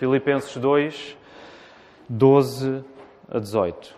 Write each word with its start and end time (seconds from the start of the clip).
Filipenses 0.00 0.56
2, 0.56 1.14
12 2.08 2.82
a 3.30 3.38
18. 3.38 3.94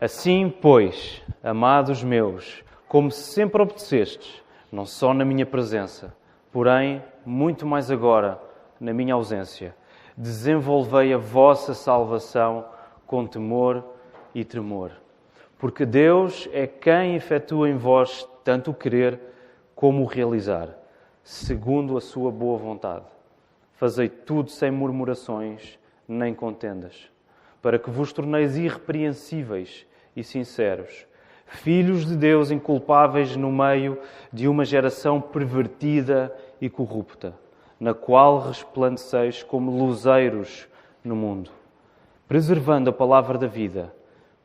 Assim, 0.00 0.48
pois, 0.48 1.20
amados 1.42 2.04
meus, 2.04 2.62
como 2.86 3.10
sempre 3.10 3.60
obedecestes, 3.60 4.44
não 4.70 4.86
só 4.86 5.12
na 5.12 5.24
minha 5.24 5.44
presença, 5.44 6.14
porém, 6.52 7.02
muito 7.26 7.66
mais 7.66 7.90
agora, 7.90 8.40
na 8.78 8.94
minha 8.94 9.14
ausência, 9.14 9.74
desenvolvei 10.16 11.12
a 11.12 11.18
vossa 11.18 11.74
salvação 11.74 12.64
com 13.04 13.26
temor 13.26 13.82
e 14.32 14.44
tremor. 14.44 14.92
Porque 15.58 15.84
Deus 15.84 16.48
é 16.52 16.68
quem 16.68 17.16
efetua 17.16 17.68
em 17.68 17.76
vós 17.76 18.24
tanto 18.44 18.70
o 18.70 18.74
querer 18.74 19.18
como 19.74 20.04
o 20.04 20.06
realizar, 20.06 20.68
segundo 21.24 21.96
a 21.96 22.00
sua 22.00 22.30
boa 22.30 22.56
vontade. 22.56 23.19
Fazei 23.80 24.10
tudo 24.10 24.50
sem 24.50 24.70
murmurações 24.70 25.78
nem 26.06 26.34
contendas, 26.34 27.10
para 27.62 27.78
que 27.78 27.88
vos 27.88 28.12
torneis 28.12 28.54
irrepreensíveis 28.58 29.86
e 30.14 30.22
sinceros, 30.22 31.06
filhos 31.46 32.04
de 32.04 32.14
Deus 32.14 32.50
inculpáveis 32.50 33.34
no 33.36 33.50
meio 33.50 33.98
de 34.30 34.46
uma 34.46 34.66
geração 34.66 35.18
pervertida 35.18 36.30
e 36.60 36.68
corrupta, 36.68 37.32
na 37.80 37.94
qual 37.94 38.40
resplandeceis 38.40 39.42
como 39.42 39.70
luzeiros 39.70 40.68
no 41.02 41.16
mundo, 41.16 41.50
preservando 42.28 42.90
a 42.90 42.92
palavra 42.92 43.38
da 43.38 43.46
vida, 43.46 43.94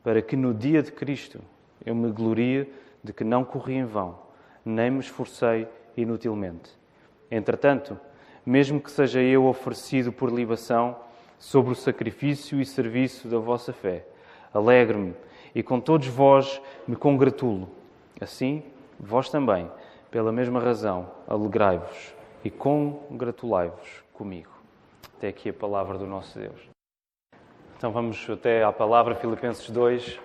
para 0.02 0.22
que 0.22 0.34
no 0.34 0.54
dia 0.54 0.82
de 0.82 0.92
Cristo 0.92 1.42
eu 1.84 1.94
me 1.94 2.10
glorie 2.10 2.72
de 3.04 3.12
que 3.12 3.22
não 3.22 3.44
corri 3.44 3.74
em 3.74 3.84
vão, 3.84 4.18
nem 4.64 4.90
me 4.90 5.00
esforcei 5.00 5.68
inutilmente. 5.94 6.70
Entretanto, 7.30 8.00
mesmo 8.46 8.80
que 8.80 8.90
seja 8.92 9.20
eu 9.20 9.44
oferecido 9.44 10.12
por 10.12 10.32
libação 10.32 10.96
sobre 11.36 11.72
o 11.72 11.74
sacrifício 11.74 12.60
e 12.60 12.64
serviço 12.64 13.26
da 13.26 13.38
vossa 13.38 13.72
fé, 13.72 14.06
alegre-me 14.54 15.14
e 15.52 15.64
com 15.64 15.80
todos 15.80 16.06
vós 16.06 16.62
me 16.86 16.94
congratulo. 16.94 17.68
Assim, 18.20 18.62
vós 19.00 19.28
também, 19.28 19.68
pela 20.10 20.30
mesma 20.30 20.60
razão, 20.60 21.10
alegrai-vos 21.26 22.14
e 22.44 22.50
congratulai-vos 22.50 24.04
comigo. 24.12 24.50
Até 25.18 25.28
aqui 25.28 25.48
a 25.48 25.52
palavra 25.52 25.98
do 25.98 26.06
nosso 26.06 26.38
Deus. 26.38 26.68
Então 27.76 27.90
vamos 27.90 28.30
até 28.30 28.62
à 28.62 28.72
palavra 28.72 29.14
Filipenses 29.14 29.68
2, 29.68 30.20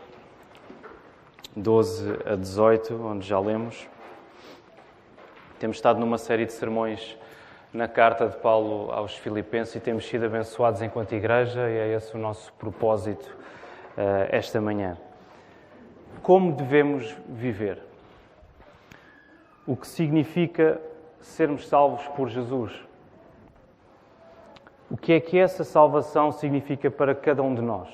12 1.55 2.19
a 2.25 2.35
18, 2.35 2.93
onde 3.03 3.27
já 3.27 3.39
lemos. 3.39 3.87
Temos 5.59 5.77
estado 5.77 5.99
numa 5.99 6.17
série 6.17 6.45
de 6.45 6.53
sermões 6.53 7.17
na 7.73 7.87
carta 7.87 8.27
de 8.27 8.35
Paulo 8.37 8.91
aos 8.91 9.15
Filipenses 9.15 9.75
e 9.75 9.79
temos 9.79 10.05
sido 10.05 10.25
abençoados 10.25 10.81
enquanto 10.81 11.13
igreja 11.13 11.69
e 11.69 11.77
é 11.77 11.93
esse 11.93 12.15
o 12.15 12.19
nosso 12.19 12.51
propósito 12.53 13.25
uh, 13.97 14.27
esta 14.29 14.59
manhã. 14.59 14.97
Como 16.21 16.51
devemos 16.51 17.15
viver? 17.27 17.81
O 19.65 19.75
que 19.75 19.87
significa 19.87 20.81
sermos 21.19 21.67
salvos 21.67 22.05
por 22.09 22.27
Jesus? 22.27 22.73
O 24.89 24.97
que 24.97 25.13
é 25.13 25.19
que 25.21 25.39
essa 25.39 25.63
salvação 25.63 26.31
significa 26.31 26.91
para 26.91 27.15
cada 27.15 27.41
um 27.41 27.55
de 27.55 27.61
nós? 27.61 27.87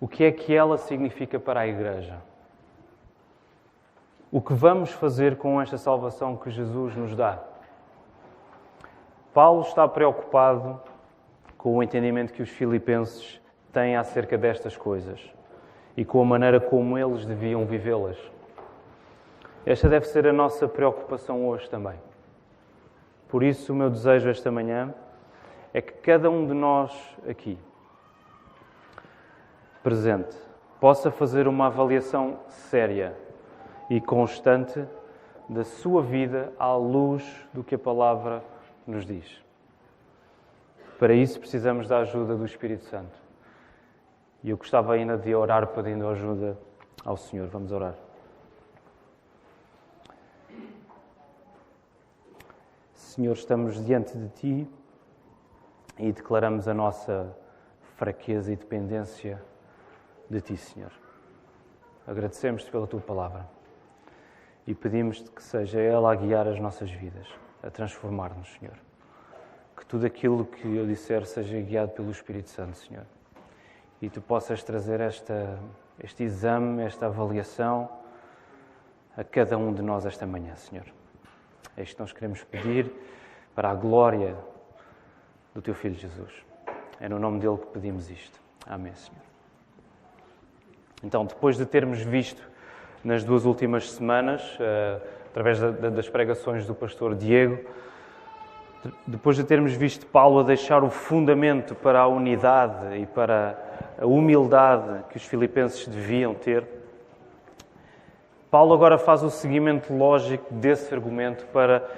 O 0.00 0.08
que 0.08 0.24
é 0.24 0.32
que 0.32 0.54
ela 0.54 0.78
significa 0.78 1.38
para 1.38 1.60
a 1.60 1.66
Igreja? 1.66 2.16
O 4.36 4.40
que 4.42 4.52
vamos 4.52 4.90
fazer 4.90 5.38
com 5.38 5.62
esta 5.62 5.78
salvação 5.78 6.36
que 6.36 6.50
Jesus 6.50 6.94
nos 6.94 7.16
dá? 7.16 7.42
Paulo 9.32 9.62
está 9.62 9.88
preocupado 9.88 10.78
com 11.56 11.74
o 11.74 11.82
entendimento 11.82 12.34
que 12.34 12.42
os 12.42 12.50
filipenses 12.50 13.40
têm 13.72 13.96
acerca 13.96 14.36
destas 14.36 14.76
coisas 14.76 15.18
e 15.96 16.04
com 16.04 16.20
a 16.20 16.24
maneira 16.26 16.60
como 16.60 16.98
eles 16.98 17.24
deviam 17.24 17.64
vivê-las. 17.64 18.18
Esta 19.64 19.88
deve 19.88 20.04
ser 20.04 20.26
a 20.26 20.34
nossa 20.34 20.68
preocupação 20.68 21.48
hoje 21.48 21.70
também. 21.70 21.98
Por 23.30 23.42
isso, 23.42 23.72
o 23.72 23.76
meu 23.76 23.88
desejo 23.88 24.28
esta 24.28 24.52
manhã 24.52 24.94
é 25.72 25.80
que 25.80 25.94
cada 25.94 26.28
um 26.28 26.46
de 26.46 26.52
nós 26.52 26.92
aqui, 27.26 27.58
presente, 29.82 30.36
possa 30.78 31.10
fazer 31.10 31.48
uma 31.48 31.68
avaliação 31.68 32.38
séria 32.48 33.24
e 33.88 34.00
constante 34.00 34.86
da 35.48 35.64
sua 35.64 36.02
vida 36.02 36.52
à 36.58 36.74
luz 36.74 37.24
do 37.52 37.62
que 37.62 37.74
a 37.74 37.78
palavra 37.78 38.42
nos 38.86 39.06
diz. 39.06 39.42
Para 40.98 41.14
isso 41.14 41.38
precisamos 41.38 41.86
da 41.86 41.98
ajuda 41.98 42.36
do 42.36 42.44
Espírito 42.44 42.84
Santo. 42.84 43.16
E 44.42 44.50
eu 44.50 44.56
gostava 44.56 44.94
ainda 44.94 45.16
de 45.16 45.34
orar 45.34 45.66
pedindo 45.68 46.08
ajuda 46.08 46.58
ao 47.04 47.16
Senhor. 47.16 47.48
Vamos 47.48 47.70
orar. 47.70 47.94
Senhor, 52.94 53.32
estamos 53.32 53.84
diante 53.84 54.16
de 54.16 54.28
Ti 54.30 54.70
e 55.98 56.12
declaramos 56.12 56.68
a 56.68 56.74
nossa 56.74 57.34
fraqueza 57.96 58.52
e 58.52 58.56
dependência 58.56 59.42
de 60.28 60.40
Ti, 60.40 60.56
Senhor. 60.56 60.92
Agradecemos-te 62.06 62.70
pela 62.70 62.86
Tua 62.86 63.00
palavra 63.00 63.55
e 64.66 64.74
pedimos-te 64.74 65.30
que 65.30 65.42
seja 65.42 65.80
ela 65.80 66.12
a 66.12 66.14
guiar 66.14 66.48
as 66.48 66.58
nossas 66.58 66.90
vidas, 66.90 67.28
a 67.62 67.70
transformar-nos, 67.70 68.52
Senhor. 68.58 68.74
Que 69.76 69.86
tudo 69.86 70.06
aquilo 70.06 70.44
que 70.44 70.76
eu 70.76 70.86
disser 70.86 71.24
seja 71.26 71.60
guiado 71.60 71.92
pelo 71.92 72.10
Espírito 72.10 72.50
Santo, 72.50 72.76
Senhor. 72.76 73.04
E 74.02 74.10
tu 74.10 74.20
possas 74.20 74.62
trazer 74.62 75.00
esta, 75.00 75.58
este 76.02 76.24
exame, 76.24 76.82
esta 76.82 77.06
avaliação 77.06 77.88
a 79.16 79.22
cada 79.22 79.56
um 79.56 79.72
de 79.72 79.82
nós 79.82 80.04
esta 80.04 80.26
manhã, 80.26 80.54
Senhor. 80.56 80.84
É 81.76 81.82
isto 81.82 81.96
que 81.96 82.02
nós 82.02 82.12
queremos 82.12 82.42
pedir 82.42 82.92
para 83.54 83.70
a 83.70 83.74
glória 83.74 84.36
do 85.54 85.62
Teu 85.62 85.74
Filho 85.74 85.94
Jesus. 85.94 86.32
É 87.00 87.08
no 87.08 87.18
nome 87.18 87.40
dele 87.40 87.56
que 87.58 87.66
pedimos 87.66 88.10
isto. 88.10 88.40
Amém, 88.66 88.94
Senhor. 88.94 89.22
Então, 91.02 91.24
depois 91.24 91.56
de 91.56 91.64
termos 91.64 92.00
visto 92.00 92.55
nas 93.06 93.22
duas 93.22 93.44
últimas 93.44 93.92
semanas, 93.92 94.42
uh, 94.58 95.00
através 95.30 95.60
da, 95.60 95.70
das 95.70 96.08
pregações 96.08 96.66
do 96.66 96.74
pastor 96.74 97.14
Diego, 97.14 97.60
depois 99.06 99.36
de 99.36 99.44
termos 99.44 99.74
visto 99.74 100.04
Paulo 100.06 100.40
a 100.40 100.42
deixar 100.42 100.82
o 100.82 100.90
fundamento 100.90 101.72
para 101.76 102.00
a 102.00 102.08
unidade 102.08 102.96
e 102.96 103.06
para 103.06 103.56
a 103.96 104.04
humildade 104.04 105.04
que 105.08 105.18
os 105.18 105.24
filipenses 105.24 105.86
deviam 105.86 106.34
ter, 106.34 106.66
Paulo 108.50 108.74
agora 108.74 108.98
faz 108.98 109.22
o 109.22 109.30
seguimento 109.30 109.94
lógico 109.94 110.52
desse 110.52 110.92
argumento 110.92 111.46
para 111.52 111.88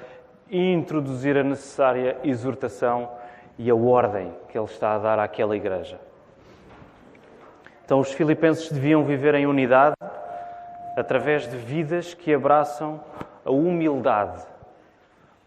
introduzir 0.50 1.38
a 1.38 1.42
necessária 1.42 2.18
exortação 2.22 3.10
e 3.58 3.70
a 3.70 3.74
ordem 3.74 4.34
que 4.50 4.58
ele 4.58 4.66
está 4.66 4.94
a 4.94 4.98
dar 4.98 5.18
àquela 5.18 5.56
igreja. 5.56 5.98
Então, 7.82 7.98
os 7.98 8.12
filipenses 8.12 8.70
deviam 8.70 9.02
viver 9.04 9.34
em 9.34 9.46
unidade 9.46 9.94
através 10.98 11.48
de 11.48 11.56
vidas 11.56 12.12
que 12.12 12.34
abraçam 12.34 13.00
a 13.44 13.52
humildade. 13.52 14.42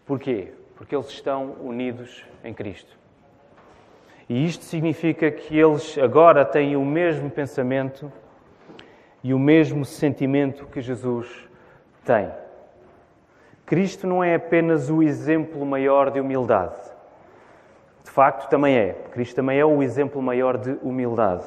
Porquê? 0.06 0.54
Porque 0.76 0.96
eles 0.96 1.08
estão 1.08 1.56
unidos 1.60 2.24
em 2.42 2.54
Cristo. 2.54 2.96
E 4.28 4.46
isto 4.46 4.64
significa 4.64 5.30
que 5.30 5.58
eles 5.58 5.98
agora 5.98 6.42
têm 6.42 6.74
o 6.74 6.84
mesmo 6.84 7.30
pensamento 7.30 8.10
e 9.22 9.34
o 9.34 9.38
mesmo 9.38 9.84
sentimento 9.84 10.64
que 10.66 10.80
Jesus 10.80 11.28
tem. 12.02 12.30
Cristo 13.66 14.06
não 14.06 14.24
é 14.24 14.34
apenas 14.34 14.88
o 14.88 15.02
exemplo 15.02 15.66
maior 15.66 16.10
de 16.10 16.18
humildade. 16.18 16.80
De 18.04 18.10
facto, 18.10 18.48
também 18.48 18.76
é. 18.76 18.92
Cristo 19.10 19.36
também 19.36 19.58
é 19.58 19.64
o 19.66 19.82
exemplo 19.82 20.20
maior 20.22 20.56
de 20.56 20.78
humildade. 20.82 21.44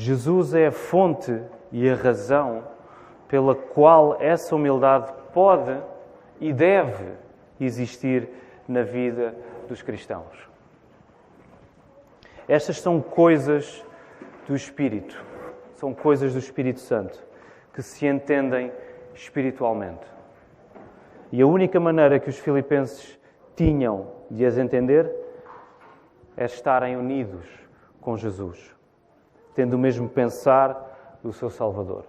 Jesus 0.00 0.54
é 0.54 0.68
a 0.68 0.70
fonte 0.70 1.42
e 1.72 1.90
a 1.90 1.96
razão 1.96 2.62
pela 3.26 3.52
qual 3.52 4.16
essa 4.20 4.54
humildade 4.54 5.12
pode 5.34 5.76
e 6.40 6.52
deve 6.52 7.14
existir 7.60 8.28
na 8.68 8.84
vida 8.84 9.34
dos 9.66 9.82
cristãos. 9.82 10.48
Estas 12.46 12.80
são 12.80 13.00
coisas 13.00 13.84
do 14.46 14.54
Espírito, 14.54 15.20
são 15.74 15.92
coisas 15.92 16.32
do 16.32 16.38
Espírito 16.38 16.78
Santo 16.78 17.18
que 17.74 17.82
se 17.82 18.06
entendem 18.06 18.70
espiritualmente. 19.16 20.06
E 21.32 21.42
a 21.42 21.46
única 21.48 21.80
maneira 21.80 22.20
que 22.20 22.30
os 22.30 22.38
filipenses 22.38 23.18
tinham 23.56 24.12
de 24.30 24.46
as 24.46 24.58
entender 24.58 25.12
é 26.36 26.44
estarem 26.44 26.96
unidos 26.96 27.48
com 28.00 28.16
Jesus, 28.16 28.77
tendo 29.54 29.74
o 29.74 29.78
mesmo 29.78 30.08
pensar 30.08 31.18
do 31.22 31.32
seu 31.32 31.50
Salvador. 31.50 32.04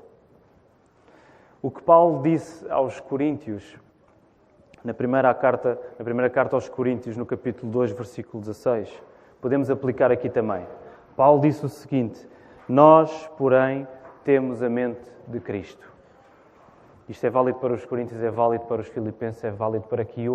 O 1.61 1.69
que 1.69 1.81
Paulo 1.81 2.21
disse 2.21 2.69
aos 2.71 2.99
Coríntios 2.99 3.77
na 4.83 4.93
primeira 4.93 5.33
carta, 5.33 5.79
na 5.97 6.05
primeira 6.05 6.29
carta 6.29 6.55
aos 6.55 6.69
Coríntios, 6.69 7.17
no 7.17 7.25
capítulo 7.25 7.71
2, 7.71 7.91
versículo 7.91 8.39
16. 8.39 8.89
Podemos 9.41 9.69
aplicar 9.69 10.11
aqui 10.11 10.29
também. 10.29 10.65
Paulo 11.15 11.41
disse 11.41 11.65
o 11.65 11.69
seguinte: 11.69 12.27
Nós, 12.67 13.29
porém, 13.37 13.87
temos 14.23 14.63
a 14.63 14.69
mente 14.69 15.01
de 15.27 15.39
Cristo. 15.39 15.89
Isto 17.09 17.25
é 17.25 17.29
válido 17.29 17.59
para 17.59 17.73
os 17.73 17.85
Coríntios, 17.85 18.21
é 18.21 18.29
válido 18.29 18.65
para 18.65 18.81
os 18.81 18.87
Filipenses, 18.87 19.43
é 19.43 19.51
válido 19.51 19.87
para, 19.87 20.01
aqui, 20.01 20.25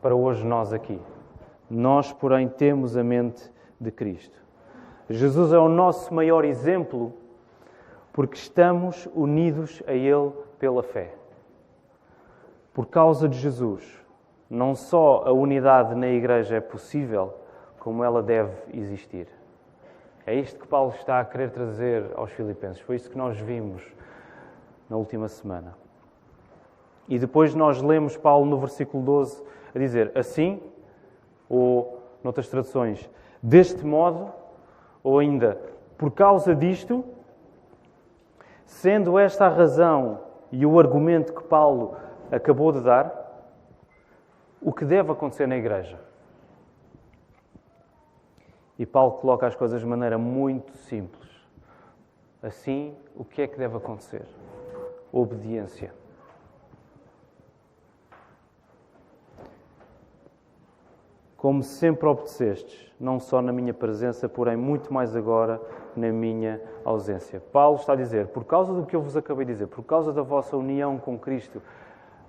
para 0.00 0.14
hoje 0.14 0.46
nós 0.46 0.72
aqui. 0.72 1.00
Nós, 1.70 2.12
porém, 2.12 2.48
temos 2.48 2.96
a 2.96 3.02
mente 3.02 3.50
de 3.80 3.90
Cristo. 3.90 4.38
Jesus 5.10 5.52
é 5.52 5.58
o 5.58 5.68
nosso 5.68 6.12
maior 6.12 6.44
exemplo 6.44 7.14
porque 8.12 8.36
estamos 8.36 9.08
unidos 9.14 9.82
a 9.86 9.92
Ele 9.92 10.32
pela 10.58 10.82
fé. 10.82 11.14
Por 12.74 12.86
causa 12.86 13.28
de 13.28 13.38
Jesus, 13.38 13.84
não 14.50 14.74
só 14.74 15.22
a 15.24 15.32
unidade 15.32 15.94
na 15.94 16.08
Igreja 16.08 16.56
é 16.56 16.60
possível, 16.60 17.34
como 17.78 18.04
ela 18.04 18.22
deve 18.22 18.52
existir. 18.74 19.28
É 20.26 20.34
isto 20.34 20.60
que 20.60 20.66
Paulo 20.66 20.92
está 20.94 21.20
a 21.20 21.24
querer 21.24 21.50
trazer 21.50 22.04
aos 22.14 22.30
Filipenses. 22.32 22.82
Foi 22.82 22.96
isso 22.96 23.10
que 23.10 23.16
nós 23.16 23.38
vimos 23.38 23.82
na 24.90 24.96
última 24.96 25.28
semana. 25.28 25.74
E 27.08 27.18
depois 27.18 27.54
nós 27.54 27.80
lemos 27.80 28.16
Paulo 28.16 28.44
no 28.44 28.58
versículo 28.58 29.02
12 29.02 29.42
a 29.74 29.78
dizer 29.78 30.12
assim, 30.14 30.60
ou 31.48 32.02
noutras 32.22 32.48
traduções, 32.48 33.08
deste 33.42 33.86
modo, 33.86 34.30
ou 35.08 35.18
ainda 35.18 35.58
por 35.96 36.10
causa 36.10 36.54
disto, 36.54 37.04
Sendo 38.68 39.18
esta 39.18 39.46
a 39.46 39.48
razão 39.48 40.20
e 40.52 40.66
o 40.66 40.78
argumento 40.78 41.32
que 41.32 41.42
Paulo 41.42 41.96
acabou 42.30 42.70
de 42.70 42.82
dar, 42.82 43.10
o 44.60 44.74
que 44.74 44.84
deve 44.84 45.10
acontecer 45.10 45.48
na 45.48 45.56
igreja? 45.56 45.98
E 48.78 48.84
Paulo 48.84 49.12
coloca 49.12 49.46
as 49.46 49.56
coisas 49.56 49.80
de 49.80 49.86
maneira 49.86 50.18
muito 50.18 50.76
simples. 50.76 51.28
Assim, 52.42 52.94
o 53.16 53.24
que 53.24 53.40
é 53.40 53.48
que 53.48 53.58
deve 53.58 53.78
acontecer? 53.78 54.22
Obediência. 55.10 55.92
Como 61.38 61.62
sempre 61.62 62.08
obedecestes, 62.08 62.92
não 62.98 63.20
só 63.20 63.40
na 63.40 63.52
minha 63.52 63.72
presença, 63.72 64.28
porém 64.28 64.56
muito 64.56 64.92
mais 64.92 65.14
agora 65.14 65.60
na 65.94 66.10
minha 66.10 66.60
ausência. 66.84 67.40
Paulo 67.52 67.76
está 67.76 67.92
a 67.92 67.96
dizer, 67.96 68.26
por 68.26 68.44
causa 68.44 68.74
do 68.74 68.84
que 68.84 68.96
eu 68.96 69.00
vos 69.00 69.16
acabei 69.16 69.46
de 69.46 69.52
dizer, 69.52 69.68
por 69.68 69.84
causa 69.84 70.12
da 70.12 70.20
vossa 70.20 70.56
união 70.56 70.98
com 70.98 71.16
Cristo, 71.16 71.62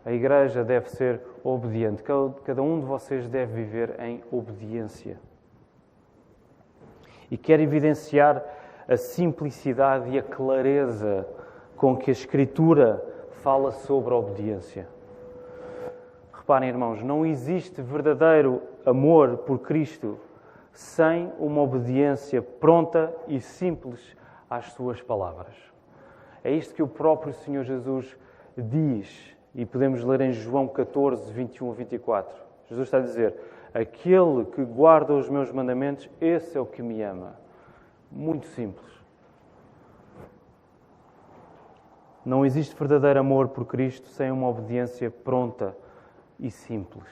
a 0.05 0.11
igreja 0.11 0.63
deve 0.63 0.91
ser 0.91 1.21
obediente. 1.43 2.03
Cada 2.03 2.61
um 2.61 2.79
de 2.79 2.85
vocês 2.85 3.27
deve 3.27 3.51
viver 3.51 3.99
em 3.99 4.23
obediência. 4.31 5.19
E 7.31 7.37
quer 7.37 7.59
evidenciar 7.59 8.43
a 8.87 8.95
simplicidade 8.95 10.11
e 10.11 10.19
a 10.19 10.23
clareza 10.23 11.27
com 11.75 11.97
que 11.97 12.11
a 12.11 12.13
Escritura 12.13 13.03
fala 13.41 13.71
sobre 13.71 14.13
a 14.13 14.17
obediência. 14.17 14.87
Reparem, 16.31 16.69
irmãos, 16.69 17.01
não 17.01 17.25
existe 17.25 17.81
verdadeiro 17.81 18.61
amor 18.85 19.37
por 19.39 19.59
Cristo 19.59 20.19
sem 20.71 21.31
uma 21.39 21.61
obediência 21.61 22.41
pronta 22.41 23.13
e 23.27 23.39
simples 23.41 24.15
às 24.49 24.71
suas 24.73 25.01
palavras. 25.01 25.55
É 26.43 26.51
isto 26.51 26.73
que 26.73 26.83
o 26.83 26.87
próprio 26.87 27.33
Senhor 27.33 27.63
Jesus 27.63 28.17
diz, 28.57 29.35
e 29.53 29.65
podemos 29.65 30.03
ler 30.03 30.21
em 30.21 30.31
João 30.31 30.67
14, 30.67 31.31
21 31.31 31.71
a 31.71 31.73
24. 31.73 32.33
Jesus 32.67 32.87
está 32.87 32.97
a 32.97 33.01
dizer: 33.01 33.35
Aquele 33.73 34.45
que 34.45 34.63
guarda 34.63 35.13
os 35.13 35.29
meus 35.29 35.51
mandamentos, 35.51 36.09
esse 36.21 36.57
é 36.57 36.61
o 36.61 36.65
que 36.65 36.81
me 36.81 37.01
ama. 37.01 37.35
Muito 38.11 38.47
simples. 38.47 38.87
Não 42.25 42.45
existe 42.45 42.75
verdadeiro 42.75 43.19
amor 43.19 43.49
por 43.49 43.65
Cristo 43.65 44.07
sem 44.09 44.31
uma 44.31 44.47
obediência 44.47 45.09
pronta 45.09 45.75
e 46.39 46.51
simples. 46.51 47.07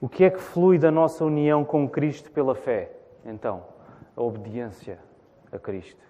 O 0.00 0.08
que 0.08 0.24
é 0.24 0.30
que 0.30 0.40
flui 0.40 0.78
da 0.78 0.90
nossa 0.90 1.24
união 1.24 1.64
com 1.64 1.88
Cristo 1.88 2.30
pela 2.30 2.54
fé? 2.54 2.92
Então, 3.24 3.64
a 4.16 4.22
obediência 4.22 4.98
a 5.50 5.58
Cristo. 5.58 6.04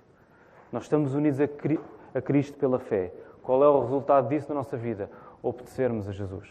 Nós 0.73 0.85
estamos 0.85 1.15
unidos 1.15 1.41
a 1.41 2.21
Cristo 2.21 2.59
pela 2.59 2.79
fé. 2.79 3.13
Qual 3.43 3.63
é 3.63 3.69
o 3.69 3.81
resultado 3.81 4.29
disso 4.29 4.49
na 4.49 4.57
nossa 4.57 4.77
vida? 4.77 5.09
Obedecermos 5.43 6.09
a 6.09 6.13
Jesus. 6.13 6.49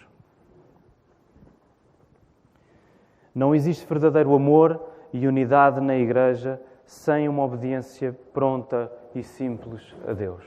Não 3.34 3.54
existe 3.54 3.86
verdadeiro 3.86 4.34
amor 4.34 4.82
e 5.12 5.28
unidade 5.28 5.82
na 5.82 5.96
igreja 5.96 6.62
sem 6.86 7.28
uma 7.28 7.44
obediência 7.44 8.18
pronta 8.34 8.90
e 9.14 9.22
simples 9.24 9.94
a 10.08 10.14
Deus. 10.14 10.46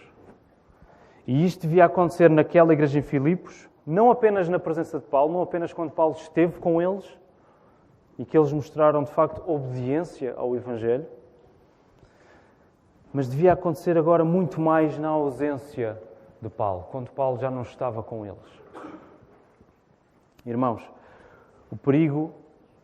E 1.26 1.44
isto 1.44 1.62
devia 1.62 1.84
acontecer 1.84 2.30
naquela 2.30 2.72
igreja 2.72 2.98
em 2.98 3.02
Filipos, 3.02 3.68
não 3.88 4.10
apenas 4.10 4.50
na 4.50 4.58
presença 4.58 4.98
de 4.98 5.06
Paulo, 5.06 5.32
não 5.32 5.40
apenas 5.40 5.72
quando 5.72 5.90
Paulo 5.90 6.14
esteve 6.14 6.58
com 6.60 6.80
eles 6.82 7.18
e 8.18 8.24
que 8.24 8.36
eles 8.36 8.52
mostraram 8.52 9.02
de 9.02 9.10
facto 9.10 9.42
obediência 9.50 10.34
ao 10.36 10.54
Evangelho, 10.54 11.06
mas 13.10 13.30
devia 13.30 13.54
acontecer 13.54 13.96
agora 13.96 14.26
muito 14.26 14.60
mais 14.60 14.98
na 14.98 15.08
ausência 15.08 15.98
de 16.38 16.50
Paulo, 16.50 16.86
quando 16.90 17.10
Paulo 17.12 17.38
já 17.38 17.50
não 17.50 17.62
estava 17.62 18.02
com 18.02 18.26
eles. 18.26 18.62
Irmãos, 20.44 20.82
o 21.72 21.76
perigo 21.76 22.34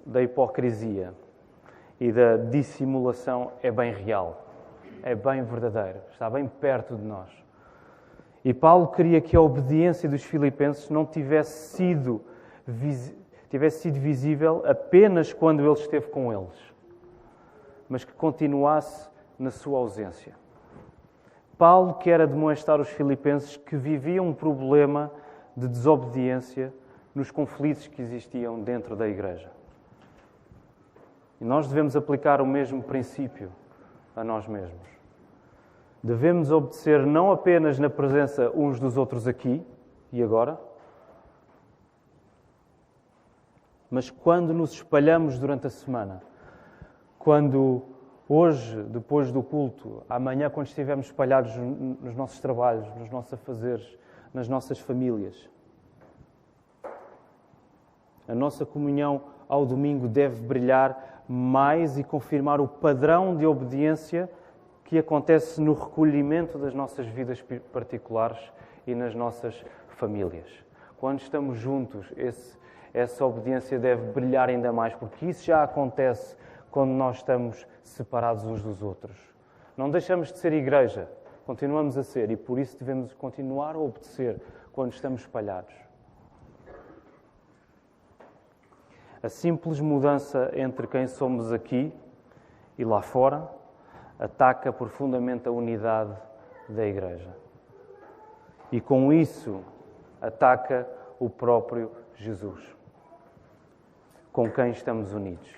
da 0.06 0.22
hipocrisia 0.22 1.12
e 2.00 2.10
da 2.10 2.38
dissimulação 2.38 3.52
é 3.62 3.70
bem 3.70 3.92
real, 3.92 4.46
é 5.02 5.14
bem 5.14 5.42
verdadeiro, 5.42 6.00
está 6.10 6.30
bem 6.30 6.48
perto 6.48 6.96
de 6.96 7.04
nós. 7.04 7.43
E 8.44 8.52
Paulo 8.52 8.88
queria 8.88 9.20
que 9.20 9.34
a 9.34 9.40
obediência 9.40 10.08
dos 10.08 10.22
filipenses 10.22 10.90
não 10.90 11.06
tivesse 11.06 11.76
sido, 11.76 12.20
tivesse 13.48 13.80
sido 13.80 13.98
visível 13.98 14.62
apenas 14.66 15.32
quando 15.32 15.60
ele 15.60 15.72
esteve 15.72 16.08
com 16.08 16.30
eles, 16.30 16.74
mas 17.88 18.04
que 18.04 18.12
continuasse 18.12 19.08
na 19.38 19.50
sua 19.50 19.78
ausência. 19.78 20.34
Paulo 21.56 21.94
quer 21.94 22.26
demonstrar 22.26 22.78
aos 22.78 22.88
filipenses 22.88 23.56
que 23.56 23.76
viviam 23.76 24.28
um 24.28 24.34
problema 24.34 25.10
de 25.56 25.66
desobediência 25.66 26.74
nos 27.14 27.30
conflitos 27.30 27.86
que 27.86 28.02
existiam 28.02 28.60
dentro 28.60 28.94
da 28.94 29.08
igreja. 29.08 29.50
E 31.40 31.44
nós 31.44 31.68
devemos 31.68 31.96
aplicar 31.96 32.40
o 32.40 32.46
mesmo 32.46 32.82
princípio 32.82 33.50
a 34.14 34.22
nós 34.22 34.46
mesmos. 34.46 34.93
Devemos 36.04 36.50
obedecer 36.50 37.06
não 37.06 37.32
apenas 37.32 37.78
na 37.78 37.88
presença 37.88 38.50
uns 38.54 38.78
dos 38.78 38.98
outros 38.98 39.26
aqui 39.26 39.66
e 40.12 40.22
agora, 40.22 40.60
mas 43.90 44.10
quando 44.10 44.52
nos 44.52 44.72
espalhamos 44.72 45.38
durante 45.38 45.66
a 45.66 45.70
semana. 45.70 46.22
Quando 47.18 47.84
hoje, 48.28 48.82
depois 48.82 49.32
do 49.32 49.42
culto, 49.42 50.02
amanhã, 50.06 50.50
quando 50.50 50.66
estivermos 50.66 51.06
espalhados 51.06 51.56
nos 51.56 52.14
nossos 52.14 52.38
trabalhos, 52.38 52.86
nos 52.96 53.08
nossos 53.08 53.32
afazeres, 53.32 53.98
nas 54.34 54.46
nossas 54.46 54.78
famílias. 54.78 55.48
A 58.28 58.34
nossa 58.34 58.66
comunhão 58.66 59.22
ao 59.48 59.64
domingo 59.64 60.06
deve 60.06 60.42
brilhar 60.42 61.24
mais 61.26 61.96
e 61.96 62.04
confirmar 62.04 62.60
o 62.60 62.68
padrão 62.68 63.34
de 63.34 63.46
obediência 63.46 64.28
que 64.94 64.98
acontece 64.98 65.60
no 65.60 65.72
recolhimento 65.72 66.56
das 66.56 66.72
nossas 66.72 67.04
vidas 67.08 67.44
particulares 67.72 68.38
e 68.86 68.94
nas 68.94 69.12
nossas 69.12 69.64
famílias. 69.88 70.46
Quando 70.98 71.18
estamos 71.18 71.58
juntos, 71.58 72.12
esse, 72.16 72.56
essa 72.92 73.26
obediência 73.26 73.76
deve 73.76 74.12
brilhar 74.12 74.48
ainda 74.48 74.72
mais, 74.72 74.94
porque 74.94 75.26
isso 75.26 75.44
já 75.44 75.64
acontece 75.64 76.36
quando 76.70 76.90
nós 76.90 77.16
estamos 77.16 77.66
separados 77.82 78.44
uns 78.44 78.62
dos 78.62 78.82
outros. 78.84 79.16
Não 79.76 79.90
deixamos 79.90 80.30
de 80.32 80.38
ser 80.38 80.52
igreja, 80.52 81.08
continuamos 81.44 81.98
a 81.98 82.04
ser 82.04 82.30
e 82.30 82.36
por 82.36 82.60
isso 82.60 82.78
devemos 82.78 83.12
continuar 83.14 83.74
a 83.74 83.78
obedecer 83.80 84.40
quando 84.72 84.92
estamos 84.92 85.22
espalhados. 85.22 85.74
A 89.20 89.28
simples 89.28 89.80
mudança 89.80 90.52
entre 90.54 90.86
quem 90.86 91.08
somos 91.08 91.52
aqui 91.52 91.92
e 92.78 92.84
lá 92.84 93.02
fora 93.02 93.63
ataca 94.18 94.72
profundamente 94.72 95.48
a 95.48 95.52
unidade 95.52 96.16
da 96.68 96.86
Igreja. 96.86 97.34
E 98.70 98.80
com 98.80 99.12
isso 99.12 99.62
ataca 100.20 100.88
o 101.18 101.28
próprio 101.28 101.90
Jesus, 102.16 102.62
com 104.32 104.50
quem 104.50 104.70
estamos 104.70 105.12
unidos. 105.12 105.48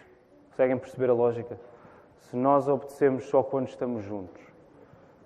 Conseguem 0.50 0.78
perceber 0.78 1.10
a 1.10 1.14
lógica? 1.14 1.58
Se 2.18 2.36
nós 2.36 2.66
obedecemos 2.66 3.26
só 3.26 3.42
quando 3.42 3.68
estamos 3.68 4.04
juntos, 4.04 4.42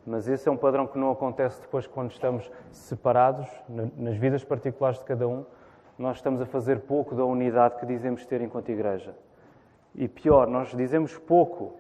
mas 0.06 0.28
esse 0.28 0.48
é 0.48 0.52
um 0.52 0.56
padrão 0.56 0.86
que 0.86 0.98
não 0.98 1.10
acontece 1.10 1.60
depois 1.60 1.86
quando 1.86 2.10
estamos 2.10 2.50
separados, 2.72 3.48
nas 3.68 4.16
vidas 4.16 4.42
particulares 4.42 4.98
de 4.98 5.04
cada 5.04 5.28
um. 5.28 5.44
Nós 5.98 6.16
estamos 6.16 6.40
a 6.40 6.46
fazer 6.46 6.80
pouco 6.80 7.14
da 7.14 7.24
unidade 7.24 7.76
que 7.76 7.86
dizemos 7.86 8.24
ter 8.24 8.40
enquanto 8.40 8.70
igreja. 8.70 9.14
E 9.94 10.08
pior, 10.08 10.46
nós 10.46 10.74
dizemos 10.74 11.16
pouco 11.18 11.74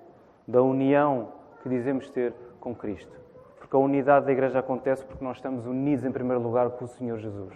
da 0.46 0.62
união 0.62 1.39
que 1.62 1.68
dizemos 1.68 2.10
ter 2.10 2.34
com 2.60 2.74
Cristo. 2.74 3.18
Porque 3.58 3.76
a 3.76 3.78
unidade 3.78 4.26
da 4.26 4.32
igreja 4.32 4.58
acontece 4.58 5.04
porque 5.04 5.24
nós 5.24 5.36
estamos 5.36 5.66
unidos 5.66 6.04
em 6.04 6.10
primeiro 6.10 6.42
lugar 6.42 6.70
com 6.70 6.84
o 6.84 6.88
Senhor 6.88 7.18
Jesus. 7.18 7.54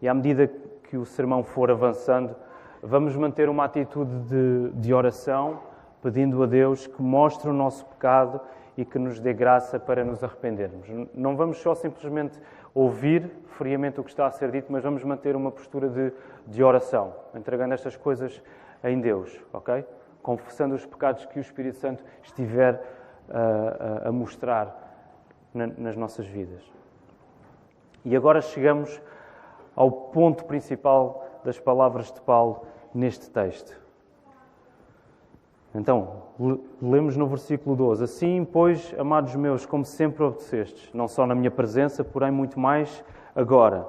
E 0.00 0.08
à 0.08 0.14
medida 0.14 0.50
que 0.84 0.96
o 0.96 1.04
sermão 1.04 1.44
for 1.44 1.70
avançando, 1.70 2.34
vamos 2.82 3.14
manter 3.14 3.48
uma 3.48 3.64
atitude 3.64 4.10
de, 4.28 4.70
de 4.80 4.94
oração, 4.94 5.60
pedindo 6.02 6.42
a 6.42 6.46
Deus 6.46 6.86
que 6.86 7.02
mostre 7.02 7.50
o 7.50 7.52
nosso 7.52 7.84
pecado 7.84 8.40
e 8.76 8.84
que 8.84 8.98
nos 8.98 9.20
dê 9.20 9.34
graça 9.34 9.78
para 9.78 10.02
nos 10.02 10.24
arrependermos. 10.24 10.88
Não 11.14 11.36
vamos 11.36 11.58
só 11.58 11.74
simplesmente 11.74 12.40
ouvir 12.74 13.30
friamente 13.48 14.00
o 14.00 14.04
que 14.04 14.10
está 14.10 14.26
a 14.26 14.30
ser 14.30 14.50
dito, 14.50 14.72
mas 14.72 14.82
vamos 14.82 15.04
manter 15.04 15.36
uma 15.36 15.50
postura 15.50 15.88
de, 15.88 16.12
de 16.46 16.62
oração, 16.62 17.12
entregando 17.34 17.74
estas 17.74 17.96
coisas 17.96 18.42
em 18.84 19.00
Deus, 19.00 19.38
ok? 19.52 19.84
Confessando 20.22 20.74
os 20.74 20.84
pecados 20.84 21.26
que 21.26 21.38
o 21.38 21.40
Espírito 21.40 21.76
Santo 21.76 22.04
estiver 22.22 22.74
uh, 23.28 24.08
a 24.08 24.12
mostrar 24.12 24.90
na, 25.52 25.66
nas 25.66 25.96
nossas 25.96 26.26
vidas. 26.26 26.62
E 28.04 28.16
agora 28.16 28.40
chegamos 28.40 29.00
ao 29.74 29.90
ponto 29.90 30.44
principal 30.44 31.26
das 31.44 31.58
palavras 31.58 32.12
de 32.12 32.20
Paulo 32.20 32.66
neste 32.94 33.30
texto. 33.30 33.80
Então, 35.74 36.24
lemos 36.82 37.16
no 37.16 37.26
versículo 37.26 37.76
12: 37.76 38.04
Assim, 38.04 38.44
pois, 38.44 38.92
amados 38.98 39.36
meus, 39.36 39.64
como 39.64 39.84
sempre 39.84 40.24
obedecestes, 40.24 40.92
não 40.92 41.06
só 41.06 41.26
na 41.26 41.34
minha 41.34 41.50
presença, 41.50 42.02
porém 42.02 42.30
muito 42.30 42.58
mais 42.58 43.04
agora, 43.34 43.86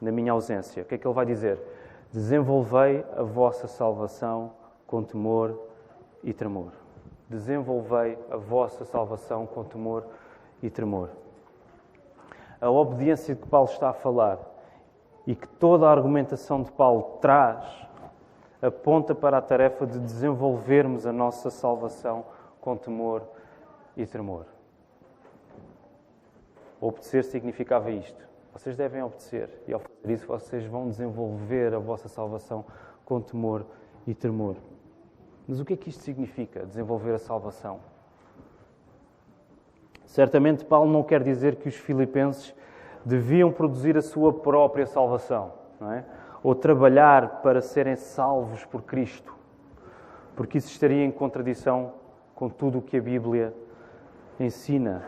na 0.00 0.12
minha 0.12 0.32
ausência. 0.32 0.82
O 0.82 0.86
que 0.86 0.96
é 0.96 0.98
que 0.98 1.06
ele 1.06 1.14
vai 1.14 1.24
dizer? 1.24 1.58
Desenvolvei 2.12 3.04
a 3.16 3.22
vossa 3.22 3.66
salvação 3.66 4.52
com 4.86 5.02
temor 5.02 5.58
e 6.22 6.34
tremor. 6.34 6.72
Desenvolvei 7.26 8.18
a 8.30 8.36
vossa 8.36 8.84
salvação 8.84 9.46
com 9.46 9.64
temor 9.64 10.04
e 10.62 10.68
tremor. 10.68 11.08
A 12.60 12.70
obediência 12.70 13.34
de 13.34 13.40
que 13.40 13.48
Paulo 13.48 13.70
está 13.70 13.88
a 13.88 13.94
falar 13.94 14.38
e 15.26 15.34
que 15.34 15.48
toda 15.48 15.88
a 15.88 15.90
argumentação 15.90 16.62
de 16.62 16.70
Paulo 16.72 17.18
traz 17.20 17.64
aponta 18.60 19.14
para 19.14 19.38
a 19.38 19.42
tarefa 19.42 19.86
de 19.86 19.98
desenvolvermos 19.98 21.06
a 21.06 21.12
nossa 21.12 21.48
salvação 21.48 22.26
com 22.60 22.76
temor 22.76 23.22
e 23.96 24.04
tremor. 24.04 24.44
Obedecer 26.78 27.24
significava 27.24 27.90
isto. 27.90 28.31
Vocês 28.52 28.76
devem 28.76 29.02
obedecer 29.02 29.48
e 29.66 29.72
ao 29.72 29.80
fazer 29.80 30.14
isso 30.14 30.26
vocês 30.26 30.64
vão 30.66 30.88
desenvolver 30.88 31.74
a 31.74 31.78
vossa 31.78 32.08
salvação 32.08 32.64
com 33.04 33.20
temor 33.20 33.64
e 34.06 34.14
tremor. 34.14 34.56
Mas 35.48 35.58
o 35.58 35.64
que 35.64 35.72
é 35.72 35.76
que 35.76 35.88
isto 35.88 36.02
significa, 36.02 36.66
desenvolver 36.66 37.14
a 37.14 37.18
salvação? 37.18 37.80
Certamente 40.04 40.64
Paulo 40.64 40.92
não 40.92 41.02
quer 41.02 41.22
dizer 41.22 41.56
que 41.56 41.68
os 41.68 41.74
filipenses 41.74 42.54
deviam 43.04 43.50
produzir 43.50 43.96
a 43.96 44.02
sua 44.02 44.32
própria 44.32 44.86
salvação, 44.86 45.54
é? 45.80 46.04
ou 46.42 46.54
trabalhar 46.54 47.40
para 47.42 47.60
serem 47.60 47.96
salvos 47.96 48.64
por 48.64 48.82
Cristo, 48.82 49.34
porque 50.36 50.58
isso 50.58 50.68
estaria 50.68 51.04
em 51.04 51.10
contradição 51.10 51.94
com 52.34 52.48
tudo 52.48 52.78
o 52.78 52.82
que 52.82 52.98
a 52.98 53.00
Bíblia 53.00 53.54
ensina 54.38 55.02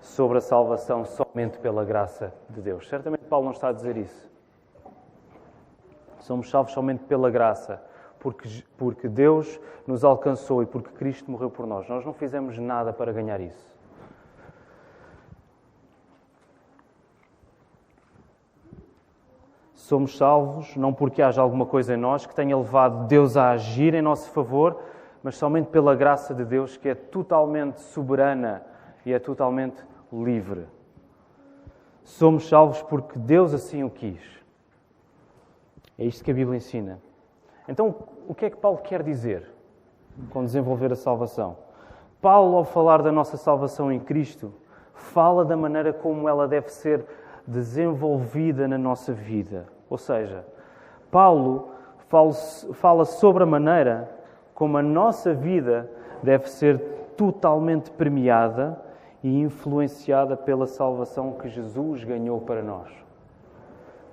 sobre 0.00 0.38
a 0.38 0.40
salvação 0.40 1.04
somente 1.04 1.58
pela 1.58 1.84
graça 1.84 2.32
de 2.48 2.60
Deus. 2.60 2.88
Certamente 2.88 3.24
Paulo 3.24 3.46
não 3.46 3.52
está 3.52 3.68
a 3.68 3.72
dizer 3.72 3.96
isso. 3.96 4.30
Somos 6.20 6.50
salvos 6.50 6.72
somente 6.72 7.04
pela 7.04 7.30
graça, 7.30 7.82
porque, 8.18 8.48
porque 8.76 9.08
Deus 9.08 9.60
nos 9.86 10.04
alcançou 10.04 10.62
e 10.62 10.66
porque 10.66 10.90
Cristo 10.90 11.30
morreu 11.30 11.50
por 11.50 11.66
nós. 11.66 11.88
Nós 11.88 12.04
não 12.04 12.12
fizemos 12.12 12.58
nada 12.58 12.92
para 12.92 13.12
ganhar 13.12 13.40
isso. 13.40 13.76
Somos 19.86 20.16
salvos 20.16 20.74
não 20.74 20.92
porque 20.92 21.22
haja 21.22 21.40
alguma 21.40 21.64
coisa 21.64 21.94
em 21.94 21.96
nós 21.96 22.26
que 22.26 22.34
tenha 22.34 22.56
levado 22.56 23.06
Deus 23.06 23.36
a 23.36 23.50
agir 23.50 23.94
em 23.94 24.02
nosso 24.02 24.28
favor, 24.32 24.80
mas 25.22 25.36
somente 25.36 25.68
pela 25.68 25.94
graça 25.94 26.34
de 26.34 26.44
Deus 26.44 26.76
que 26.76 26.88
é 26.88 26.94
totalmente 26.96 27.80
soberana 27.80 28.64
e 29.06 29.12
é 29.12 29.20
totalmente 29.20 29.76
livre. 30.12 30.66
Somos 32.02 32.48
salvos 32.48 32.82
porque 32.82 33.16
Deus 33.16 33.54
assim 33.54 33.84
o 33.84 33.88
quis. 33.88 34.20
É 35.96 36.04
isto 36.04 36.24
que 36.24 36.30
a 36.32 36.34
Bíblia 36.34 36.56
ensina. 36.56 37.00
Então, 37.68 37.94
o 38.26 38.34
que 38.34 38.46
é 38.46 38.50
que 38.50 38.56
Paulo 38.56 38.78
quer 38.78 39.04
dizer 39.04 39.48
com 40.30 40.44
desenvolver 40.44 40.92
a 40.92 40.96
salvação? 40.96 41.56
Paulo, 42.20 42.56
ao 42.56 42.64
falar 42.64 43.00
da 43.00 43.12
nossa 43.12 43.36
salvação 43.36 43.92
em 43.92 44.00
Cristo, 44.00 44.52
fala 44.92 45.44
da 45.44 45.56
maneira 45.56 45.92
como 45.92 46.28
ela 46.28 46.48
deve 46.48 46.68
ser 46.70 47.04
desenvolvida 47.46 48.66
na 48.66 48.76
nossa 48.76 49.12
vida. 49.12 49.68
Ou 49.88 49.98
seja, 49.98 50.44
Paulo 51.12 51.70
fala 52.74 53.04
sobre 53.04 53.44
a 53.44 53.46
maneira 53.46 54.10
como 54.52 54.76
a 54.76 54.82
nossa 54.82 55.32
vida 55.32 55.88
deve 56.22 56.48
ser 56.48 56.78
totalmente 57.16 57.90
premiada 57.92 58.84
e 59.22 59.40
influenciada 59.40 60.36
pela 60.36 60.66
salvação 60.66 61.32
que 61.32 61.48
Jesus 61.48 62.04
ganhou 62.04 62.40
para 62.40 62.62
nós. 62.62 62.90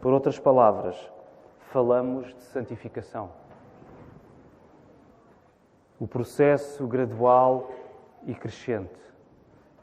Por 0.01 0.13
outras 0.13 0.39
palavras, 0.39 0.97
falamos 1.71 2.33
de 2.33 2.41
santificação. 2.43 3.29
O 5.99 6.07
processo 6.07 6.85
gradual 6.87 7.71
e 8.25 8.33
crescente 8.33 9.03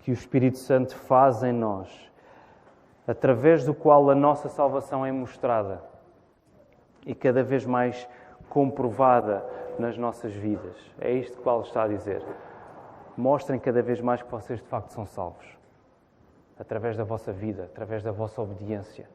que 0.00 0.10
o 0.10 0.14
Espírito 0.14 0.58
Santo 0.58 0.96
faz 0.96 1.42
em 1.42 1.52
nós 1.52 2.10
através 3.06 3.64
do 3.64 3.74
qual 3.74 4.08
a 4.08 4.14
nossa 4.14 4.48
salvação 4.48 5.04
é 5.04 5.10
mostrada 5.10 5.82
e 7.04 7.14
cada 7.14 7.42
vez 7.42 7.66
mais 7.66 8.08
comprovada 8.48 9.44
nas 9.78 9.96
nossas 9.96 10.32
vidas. 10.32 10.76
É 11.00 11.10
isto 11.10 11.38
que 11.38 11.42
Paulo 11.42 11.64
está 11.64 11.84
a 11.84 11.88
dizer. 11.88 12.22
Mostrem 13.16 13.58
cada 13.58 13.82
vez 13.82 14.00
mais 14.00 14.22
que 14.22 14.30
vocês 14.30 14.60
de 14.60 14.66
facto 14.66 14.90
são 14.90 15.06
salvos. 15.06 15.46
Através 16.58 16.96
da 16.96 17.04
vossa 17.04 17.32
vida, 17.32 17.64
através 17.64 18.02
da 18.02 18.12
vossa 18.12 18.40
obediência. 18.40 19.08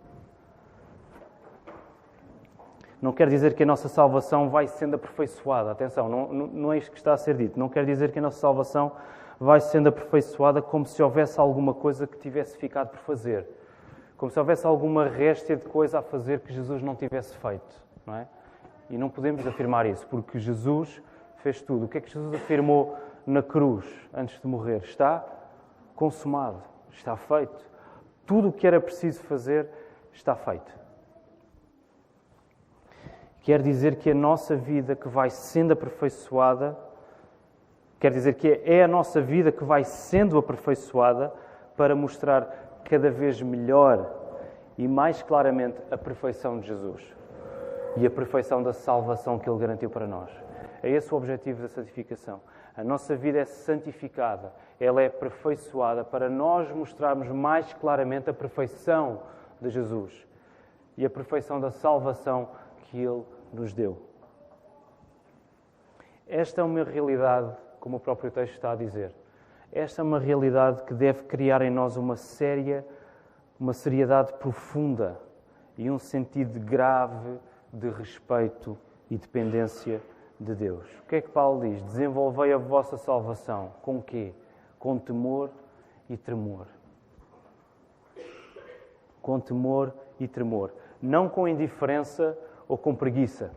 Não 3.01 3.11
quer 3.11 3.29
dizer 3.29 3.53
que 3.53 3.63
a 3.63 3.65
nossa 3.65 3.87
salvação 3.87 4.49
vai 4.49 4.67
sendo 4.67 4.95
aperfeiçoada. 4.95 5.71
Atenção, 5.71 6.09
não, 6.09 6.27
não 6.47 6.73
é 6.73 6.77
isto 6.77 6.91
que 6.91 6.97
está 6.97 7.13
a 7.13 7.17
ser 7.17 7.35
dito. 7.35 7.59
Não 7.59 7.69
quer 7.69 7.85
dizer 7.85 8.11
que 8.11 8.19
a 8.19 8.21
nossa 8.21 8.39
salvação 8.39 8.93
vai 9.39 9.59
sendo 9.59 9.89
aperfeiçoada 9.89 10.61
como 10.61 10.85
se 10.85 11.03
houvesse 11.03 11.39
alguma 11.39 11.73
coisa 11.73 12.07
que 12.07 12.17
tivesse 12.17 12.57
ficado 12.57 12.89
por 12.89 12.99
fazer 12.99 13.47
como 14.17 14.31
se 14.31 14.39
houvesse 14.39 14.65
alguma 14.65 15.07
réstia 15.07 15.55
de 15.55 15.65
coisa 15.65 15.99
a 15.99 16.01
fazer 16.01 16.39
que 16.39 16.53
Jesus 16.53 16.81
não 16.81 16.95
tivesse 16.95 17.35
feito, 17.37 17.83
não 18.05 18.15
é? 18.15 18.27
E 18.89 18.97
não 18.97 19.09
podemos 19.09 19.45
afirmar 19.45 19.85
isso, 19.85 20.05
porque 20.07 20.39
Jesus 20.39 21.01
fez 21.37 21.61
tudo. 21.61 21.85
O 21.85 21.87
que 21.87 21.97
é 21.97 22.01
que 22.01 22.09
Jesus 22.09 22.33
afirmou 22.33 22.97
na 23.25 23.41
cruz 23.41 23.86
antes 24.13 24.39
de 24.39 24.48
morrer? 24.48 24.84
Está 24.84 25.25
consumado, 25.96 26.62
está 26.91 27.15
feito. 27.15 27.65
Tudo 28.25 28.50
o 28.50 28.53
que 28.53 28.65
era 28.65 28.79
preciso 28.79 29.22
fazer 29.24 29.70
está 30.12 30.36
feito. 30.36 30.72
Quer 33.41 33.62
dizer 33.62 33.98
que 33.98 34.10
a 34.10 34.15
nossa 34.15 34.55
vida 34.55 34.96
que 34.96 35.08
vai 35.08 35.29
sendo 35.29 35.74
aperfeiçoada, 35.74 36.75
quer 38.00 38.12
dizer 38.12 38.34
que 38.34 38.62
é 38.65 38.84
a 38.84 38.88
nossa 38.88 39.22
vida 39.22 39.51
que 39.51 39.63
vai 39.63 39.84
sendo 39.84 40.38
aperfeiçoada 40.38 41.32
para 41.77 41.96
mostrar 41.96 42.82
cada 42.84 43.12
vez 43.12 43.41
melhor 43.41 44.12
e 44.77 44.88
mais 44.88 45.22
claramente 45.22 45.79
a 45.91 45.98
perfeição 45.98 46.60
de 46.60 46.67
Jesus 46.67 47.15
e 47.98 48.05
a 48.05 48.10
perfeição 48.10 48.62
da 48.62 48.74
salvação 48.74 49.39
que 49.39 49.50
Ele 49.50 49.60
garantiu 49.60 49.89
para 49.89 50.08
nós. 50.08 50.29
É 50.82 50.89
esse 50.89 51.13
o 51.13 51.17
objetivo 51.17 51.62
da 51.62 51.67
santificação. 51.67 52.41
A 52.77 52.84
nossa 52.84 53.15
vida 53.15 53.39
é 53.39 53.46
santificada, 53.46 54.53
ela 54.79 55.01
é 55.01 55.08
aperfeiçoada 55.08 56.03
para 56.03 56.29
nós 56.29 56.70
mostrarmos 56.72 57.29
mais 57.29 57.74
claramente 57.74 58.29
a 58.29 58.34
perfeição 58.34 59.22
de 59.62 59.70
Jesus 59.70 60.27
e 60.98 61.05
a 61.05 61.10
perfeição 61.10 61.60
da 61.60 61.72
salvação 61.72 62.50
que 62.84 63.00
Ele 63.01 63.24
nos 63.53 63.74
deu. 63.74 63.98
Esta 66.27 66.62
é 66.62 66.63
uma 66.63 66.84
realidade, 66.84 67.55
como 67.79 67.98
o 67.98 68.00
próprio 68.00 68.29
texto 68.29 68.53
está 68.53 68.72
a 68.72 68.75
dizer. 68.75 69.12
Esta 69.72 70.01
é 70.01 70.03
uma 70.03 70.20
realidade 70.20 70.84
que 70.84 70.94
deve 70.94 71.24
criar 71.24 71.62
em 71.62 71.70
nós 71.70 71.96
uma 71.96 72.15
séria, 72.15 72.86
uma 73.60 73.74
seriedade 73.74 74.34
profunda 74.34 75.20
e 75.77 75.89
um 75.89 76.00
sentido 76.00 76.60
grave 76.60 77.39
de 77.72 77.89
respeito 77.89 78.77
e 79.10 79.17
dependência 79.17 80.01
de 80.39 80.54
Deus. 80.56 80.86
O 81.00 81.08
que 81.08 81.18
é 81.18 81.22
que 81.22 81.30
Paulo 81.30 81.62
diz? 81.62 81.82
Desenvolvei 81.84 82.51
a 82.54 82.58
vossa 82.58 82.98
salvação. 82.98 83.74
Com 83.82 84.01
quê? 84.01 84.34
Com 84.77 84.98
temor 84.98 85.50
e 86.10 86.18
tremor. 86.18 86.68
Com 89.22 89.39
temor 89.39 89.94
e 90.20 90.27
tremor. 90.27 90.74
Não 91.01 91.30
com 91.30 91.48
indiferença 91.48 92.38
ou 92.68 92.77
com 92.77 92.96
preguiça. 92.96 93.51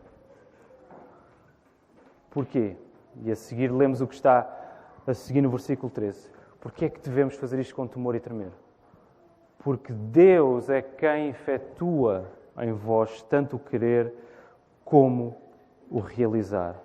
Porquê? 2.29 2.75
E 3.23 3.31
a 3.31 3.35
seguir 3.35 3.71
lemos 3.71 4.01
o 4.01 4.07
que 4.07 4.15
está 4.15 4.55
a 5.05 5.13
seguir 5.13 5.41
no 5.41 5.49
versículo 5.49 5.89
13. 5.89 6.29
Porquê 6.59 6.85
é 6.85 6.89
que 6.89 6.99
devemos 6.99 7.35
fazer 7.35 7.59
isto 7.59 7.75
com 7.75 7.87
temor 7.87 8.15
e 8.15 8.19
tremer? 8.19 8.51
Porque 9.59 9.91
Deus 9.91 10.69
é 10.69 10.81
quem 10.81 11.29
efetua 11.29 12.29
em 12.57 12.71
vós 12.71 13.21
tanto 13.23 13.55
o 13.55 13.59
querer 13.59 14.13
como 14.85 15.27
o 15.27 15.48
realizar. 15.97 16.75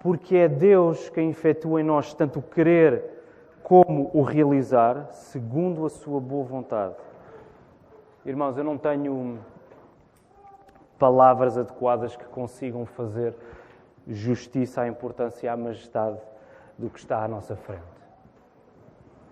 Porque 0.00 0.36
é 0.36 0.48
Deus 0.48 1.08
quem 1.08 1.30
efetua 1.30 1.80
em 1.80 1.84
nós 1.84 2.12
tanto 2.12 2.40
o 2.40 2.42
querer 2.42 3.04
como 3.62 4.10
o 4.12 4.22
realizar, 4.22 5.08
segundo 5.12 5.84
a 5.84 5.88
sua 5.88 6.20
boa 6.20 6.44
vontade. 6.44 6.94
Irmãos, 8.24 8.56
eu 8.56 8.64
não 8.64 8.78
tenho 8.78 9.38
palavras 10.98 11.58
adequadas 11.58 12.16
que 12.16 12.24
consigam 12.24 12.86
fazer 12.86 13.34
justiça 14.06 14.82
à 14.82 14.88
importância 14.88 15.46
e 15.46 15.48
à 15.48 15.56
majestade 15.56 16.18
do 16.78 16.88
que 16.88 16.98
está 16.98 17.22
à 17.22 17.28
nossa 17.28 17.56
frente. 17.56 17.82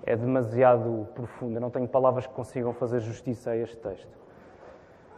É 0.04 0.16
demasiado 0.16 1.08
profundo, 1.14 1.56
eu 1.56 1.60
não 1.60 1.70
tenho 1.70 1.88
palavras 1.88 2.26
que 2.26 2.34
consigam 2.34 2.72
fazer 2.72 3.00
justiça 3.00 3.50
a 3.50 3.56
este 3.56 3.76
texto. 3.76 4.18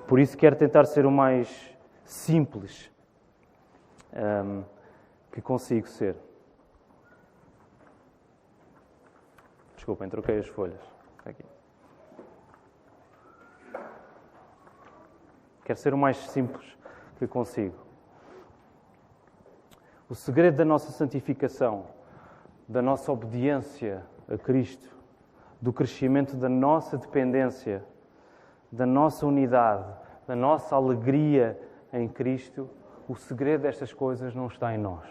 Por 0.06 0.21
isso 0.21 0.37
quero 0.37 0.54
tentar 0.56 0.85
ser 0.85 1.06
o 1.06 1.11
mais 1.11 1.75
simples 2.04 2.90
um, 4.13 4.65
que 5.33 5.41
consigo 5.41 5.87
ser. 5.87 6.17
Desculpem, 9.75 10.09
troquei 10.09 10.39
as 10.39 10.49
folhas. 10.49 10.81
Aqui. 11.25 11.45
Quero 15.65 15.79
ser 15.79 15.95
o 15.95 15.99
mais 15.99 16.17
simples 16.17 16.77
que 17.19 17.27
consigo. 17.27 17.75
O 20.09 20.15
segredo 20.15 20.57
da 20.57 20.65
nossa 20.65 20.93
santificação, 20.93 21.87
da 22.69 22.81
nossa 22.81 23.11
obediência 23.11 24.05
a 24.29 24.39
Cristo, 24.39 24.97
do 25.61 25.73
crescimento 25.73 26.37
da 26.37 26.49
nossa 26.49 26.97
dependência, 26.97 27.85
da 28.71 28.87
nossa 28.87 29.27
unidade, 29.27 29.87
da 30.27 30.37
nossa 30.37 30.77
alegria 30.77 31.61
em 31.93 32.09
Cristo, 32.09 32.69
o 33.09 33.15
segredo 33.15 33.63
destas 33.63 33.93
coisas 33.93 34.35
não 34.35 34.47
está 34.47 34.75
em 34.75 34.79
nós. 34.79 35.09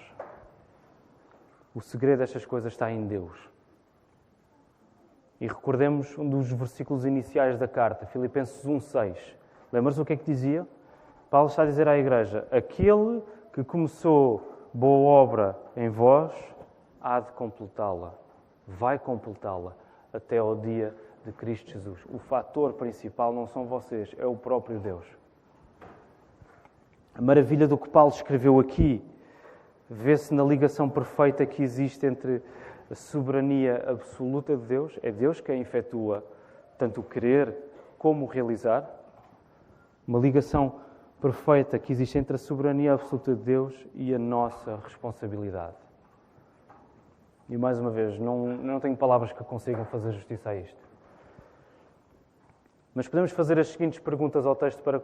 O 1.74 1.82
segredo 1.82 2.20
destas 2.20 2.46
coisas 2.46 2.74
está 2.74 2.92
em 2.92 3.06
Deus. 3.06 3.50
E 5.40 5.48
recordemos 5.48 6.18
um 6.18 6.30
dos 6.30 6.52
versículos 6.52 7.06
iniciais 7.06 7.58
da 7.58 7.68
carta, 7.68 8.06
Filipenses 8.06 8.66
1,6. 8.66 9.18
Lembras 9.72 9.98
o 9.98 10.06
que 10.06 10.14
é 10.14 10.16
que 10.16 10.25
dizia? 10.25 10.66
Paulo 11.30 11.50
está 11.50 11.64
a 11.64 11.66
dizer 11.66 11.88
à 11.88 11.98
igreja: 11.98 12.48
Aquele 12.52 13.22
que 13.52 13.64
começou 13.64 14.70
boa 14.74 15.22
obra 15.22 15.58
em 15.75 15.90
vós, 15.90 16.34
há 17.02 17.20
de 17.20 17.32
completá-la, 17.34 18.14
vai 18.68 18.98
completá-la 18.98 19.74
até 20.14 20.38
ao 20.38 20.56
dia 20.56 20.96
de 21.25 21.32
Cristo 21.32 21.72
Jesus. 21.72 22.06
O 22.10 22.20
fator 22.20 22.74
principal 22.74 23.34
não 23.34 23.48
são 23.48 23.66
vocês, 23.66 24.16
é 24.18 24.25
o 24.25 24.36
próprio 24.36 24.80
Deus. 24.80 25.06
A 27.17 27.22
maravilha 27.22 27.65
do 27.65 27.77
que 27.77 27.89
Paulo 27.89 28.12
escreveu 28.12 28.60
aqui 28.60 29.01
vê-se 29.89 30.34
na 30.34 30.43
ligação 30.43 30.89
perfeita 30.89 31.45
que 31.45 31.63
existe 31.63 32.05
entre 32.05 32.41
a 32.91 32.95
soberania 32.95 33.86
absoluta 33.88 34.55
de 34.57 34.63
Deus, 34.65 35.00
é 35.01 35.12
Deus 35.12 35.39
quem 35.39 35.62
efetua 35.62 36.24
tanto 36.77 37.00
o 37.00 37.03
querer 37.03 37.55
como 37.98 38.25
o 38.25 38.27
realizar, 38.27 38.86
uma 40.05 40.19
ligação 40.19 40.81
perfeita 41.22 41.79
que 41.79 41.91
existe 41.91 42.17
entre 42.17 42.36
a 42.36 42.38
soberania 42.38 42.93
absoluta 42.93 43.34
de 43.34 43.41
Deus 43.41 43.73
e 43.95 44.13
a 44.13 44.19
nossa 44.19 44.75
responsabilidade. 44.84 45.78
E 47.49 47.58
mais 47.58 47.80
uma 47.80 47.91
vez, 47.91 48.19
não, 48.19 48.45
não 48.47 48.80
tenho 48.80 48.97
palavras 48.97 49.32
que 49.32 49.43
consigam 49.43 49.86
fazer 49.86 50.12
justiça 50.12 50.49
a 50.49 50.56
isto. 50.56 50.84
Mas 52.93 53.08
podemos 53.08 53.32
fazer 53.32 53.58
as 53.58 53.69
seguintes 53.69 53.99
perguntas 53.99 54.45
ao 54.45 54.56
texto 54.56 54.82
para 54.84 55.01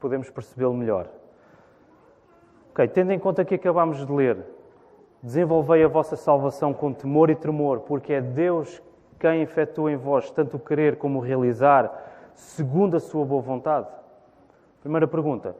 podermos 0.00 0.28
percebê-lo 0.28 0.74
melhor. 0.74 1.08
Ok, 2.76 2.86
tendo 2.88 3.10
em 3.10 3.18
conta 3.18 3.42
que 3.42 3.54
acabámos 3.54 4.04
de 4.04 4.12
ler, 4.12 4.36
desenvolvei 5.22 5.82
a 5.82 5.88
vossa 5.88 6.14
salvação 6.14 6.74
com 6.74 6.92
temor 6.92 7.30
e 7.30 7.34
tremor, 7.34 7.80
porque 7.80 8.12
é 8.12 8.20
Deus 8.20 8.82
quem 9.18 9.40
efetua 9.40 9.90
em 9.90 9.96
vós 9.96 10.30
tanto 10.30 10.58
o 10.58 10.60
querer 10.60 10.98
como 10.98 11.18
o 11.18 11.22
realizar, 11.22 11.90
segundo 12.34 12.94
a 12.94 13.00
sua 13.00 13.24
boa 13.24 13.40
vontade. 13.40 13.88
Primeira 14.82 15.08
pergunta. 15.08 15.56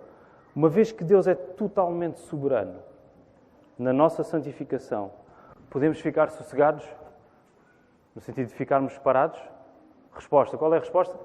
Uma 0.54 0.68
vez 0.68 0.92
que 0.92 1.02
Deus 1.02 1.26
é 1.26 1.34
totalmente 1.34 2.18
soberano 2.18 2.80
na 3.78 3.94
nossa 3.94 4.22
santificação, 4.22 5.10
podemos 5.70 5.98
ficar 5.98 6.28
sossegados? 6.28 6.86
No 8.14 8.20
sentido 8.20 8.48
de 8.48 8.54
ficarmos 8.54 8.98
parados? 8.98 9.40
Resposta. 10.12 10.58
Qual 10.58 10.74
é 10.74 10.76
a 10.76 10.80
resposta? 10.80 11.16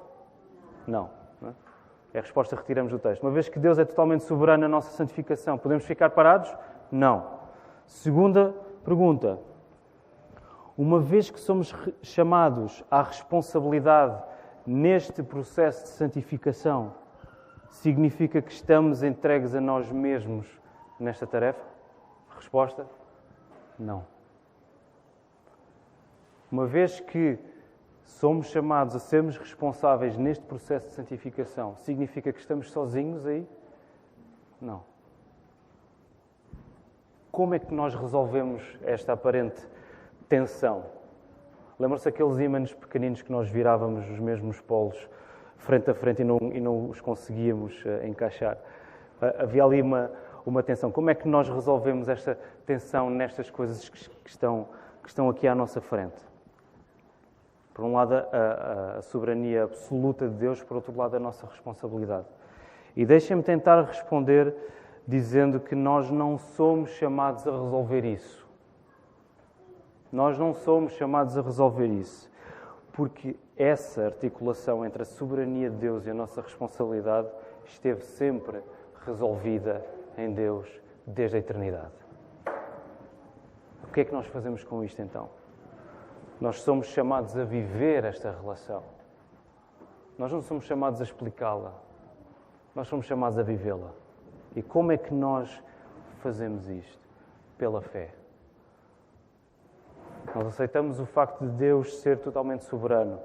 Não. 0.88 1.21
É 2.14 2.20
a 2.20 2.22
resposta 2.22 2.56
que 2.56 2.62
retiramos 2.62 2.92
do 2.92 3.00
texto. 3.00 3.22
Uma 3.24 3.32
vez 3.32 3.48
que 3.48 3.60
Deus 3.60 3.78
é 3.80 3.86
totalmente 3.86 4.24
soberano 4.24 4.62
na 4.64 4.68
nossa 4.68 4.92
santificação, 4.92 5.58
podemos 5.58 5.86
ficar 5.86 6.10
parados? 6.10 6.54
Não. 6.92 7.40
Segunda 7.86 8.54
pergunta. 8.84 9.40
Uma 10.78 11.00
vez 11.00 11.30
que 11.30 11.40
somos 11.40 11.74
chamados 12.02 12.84
à 12.90 13.02
responsabilidade 13.02 14.22
neste 14.66 15.22
processo 15.24 15.84
de 15.84 15.90
santificação, 15.90 16.94
significa 17.70 18.42
que 18.42 18.52
estamos 18.52 19.04
entregues 19.04 19.56
a 19.56 19.62
nós 19.62 19.92
mesmos 19.92 20.48
nesta 21.00 21.26
tarefa? 21.26 21.62
Resposta: 22.36 22.86
não. 23.78 24.06
Uma 26.52 26.66
vez 26.66 27.00
que 27.00 27.40
somos 28.04 28.48
chamados 28.48 28.96
a 28.96 29.00
sermos 29.00 29.38
responsáveis 29.38 30.18
neste 30.18 30.44
processo 30.46 30.88
de 30.88 30.94
santificação, 30.94 31.76
significa 31.78 32.32
que 32.32 32.40
estamos 32.40 32.72
sozinhos 32.72 33.26
aí? 33.26 33.48
Não. 34.60 34.84
Como 37.32 37.56
é 37.56 37.60
que 37.60 37.74
nós 37.74 37.96
resolvemos 37.96 38.62
esta 38.84 39.14
aparente 39.14 39.66
tensão? 40.28 40.86
Lembram-se 41.80 42.08
aqueles 42.08 42.38
ímãs 42.38 42.74
pequeninos 42.74 43.22
que 43.22 43.32
nós 43.32 43.50
virávamos 43.50 44.08
os 44.10 44.20
mesmos 44.20 44.60
polos 44.62 45.10
frente 45.58 45.90
a 45.90 45.94
frente 45.94 46.22
e 46.22 46.26
não, 46.26 46.38
e 46.54 46.60
não 46.60 46.90
os 46.90 47.00
conseguíamos 47.00 47.84
uh, 47.86 48.06
encaixar. 48.06 48.58
Uh, 49.22 49.44
havia 49.44 49.64
ali 49.64 49.82
uma, 49.82 50.12
uma 50.46 50.62
tensão. 50.62 50.92
Como 50.92 51.10
é 51.10 51.16
que 51.16 51.28
nós 51.28 51.50
resolvemos 51.50 52.10
esta 52.10 52.38
tensão 52.66 53.10
nestas 53.10 53.50
coisas 53.50 53.88
que, 53.88 54.10
que 54.10 54.30
estão, 54.30 54.68
que 55.02 55.10
estão 55.10 55.30
aqui 55.30 55.48
à 55.48 55.56
nossa 55.56 55.80
frente? 55.80 56.31
Por 57.74 57.86
um 57.86 57.94
lado, 57.94 58.14
a, 58.14 58.98
a, 58.98 59.02
soberania 59.02 59.64
absoluta 59.64 60.28
de 60.28 60.36
Deus, 60.36 60.62
por 60.64 60.76
outro 60.76 60.96
lado, 60.96 61.16
a 61.16 61.20
nossa 61.20 61.46
responsabilidade. 61.46 62.28
E 62.96 63.06
deixem-me 63.06 63.42
tentar 63.42 63.82
responder 63.84 64.54
dizendo 65.08 65.60
que 65.60 65.74
nós 65.74 66.12
não 66.12 66.38
somos 66.38 66.90
chamados 66.92 67.48
a 67.48 67.52
resolver 67.52 68.06
isso. 68.06 68.48
Nós 70.12 70.38
não 70.38 70.54
somos 70.54 70.92
chamados 70.94 71.38
a 71.38 71.42
resolver 71.42 71.88
isso 71.88 72.32
porque 72.92 73.36
essa 73.58 74.06
articulação 74.06 74.86
entre 74.86 75.02
a 75.04 75.06
soberania 75.06 75.70
de 75.70 75.78
Deus 75.78 76.06
e 76.06 76.10
a 76.10 76.14
nossa 76.14 76.42
responsabilidade 76.42 77.30
esteve 77.66 78.02
sempre 78.02 78.62
resolvida 79.06 79.86
em 80.18 80.32
Deus 80.34 80.68
desde 81.06 81.38
a 81.38 81.40
eternidade. 81.40 81.94
O 83.84 83.94
que 83.94 84.02
é 84.02 84.06
que 84.06 84.14
nós 84.14 84.28
fazemos 84.28 84.64
com 84.64 84.84
isto 84.84 85.02
então? 85.02 85.30
Nós 86.42 86.62
somos 86.62 86.88
chamados 86.88 87.38
a 87.38 87.44
viver 87.44 88.04
esta 88.04 88.32
relação. 88.32 88.82
Nós 90.18 90.32
não 90.32 90.42
somos 90.42 90.66
chamados 90.66 91.00
a 91.00 91.04
explicá-la. 91.04 91.72
Nós 92.74 92.88
somos 92.88 93.06
chamados 93.06 93.38
a 93.38 93.44
vivê-la. 93.44 93.92
E 94.56 94.64
como 94.64 94.92
é 94.92 94.98
que 94.98 95.14
nós 95.14 95.64
fazemos 96.18 96.68
isto? 96.68 97.00
Pela 97.60 97.80
fé. 97.80 98.10
Nós 100.34 100.48
aceitamos 100.48 101.00
o 101.00 101.06
facto 101.06 101.46
de 101.46 101.52
Deus 101.52 101.98
ser 101.98 102.18
totalmente 102.18 102.64
soberano 102.66 103.20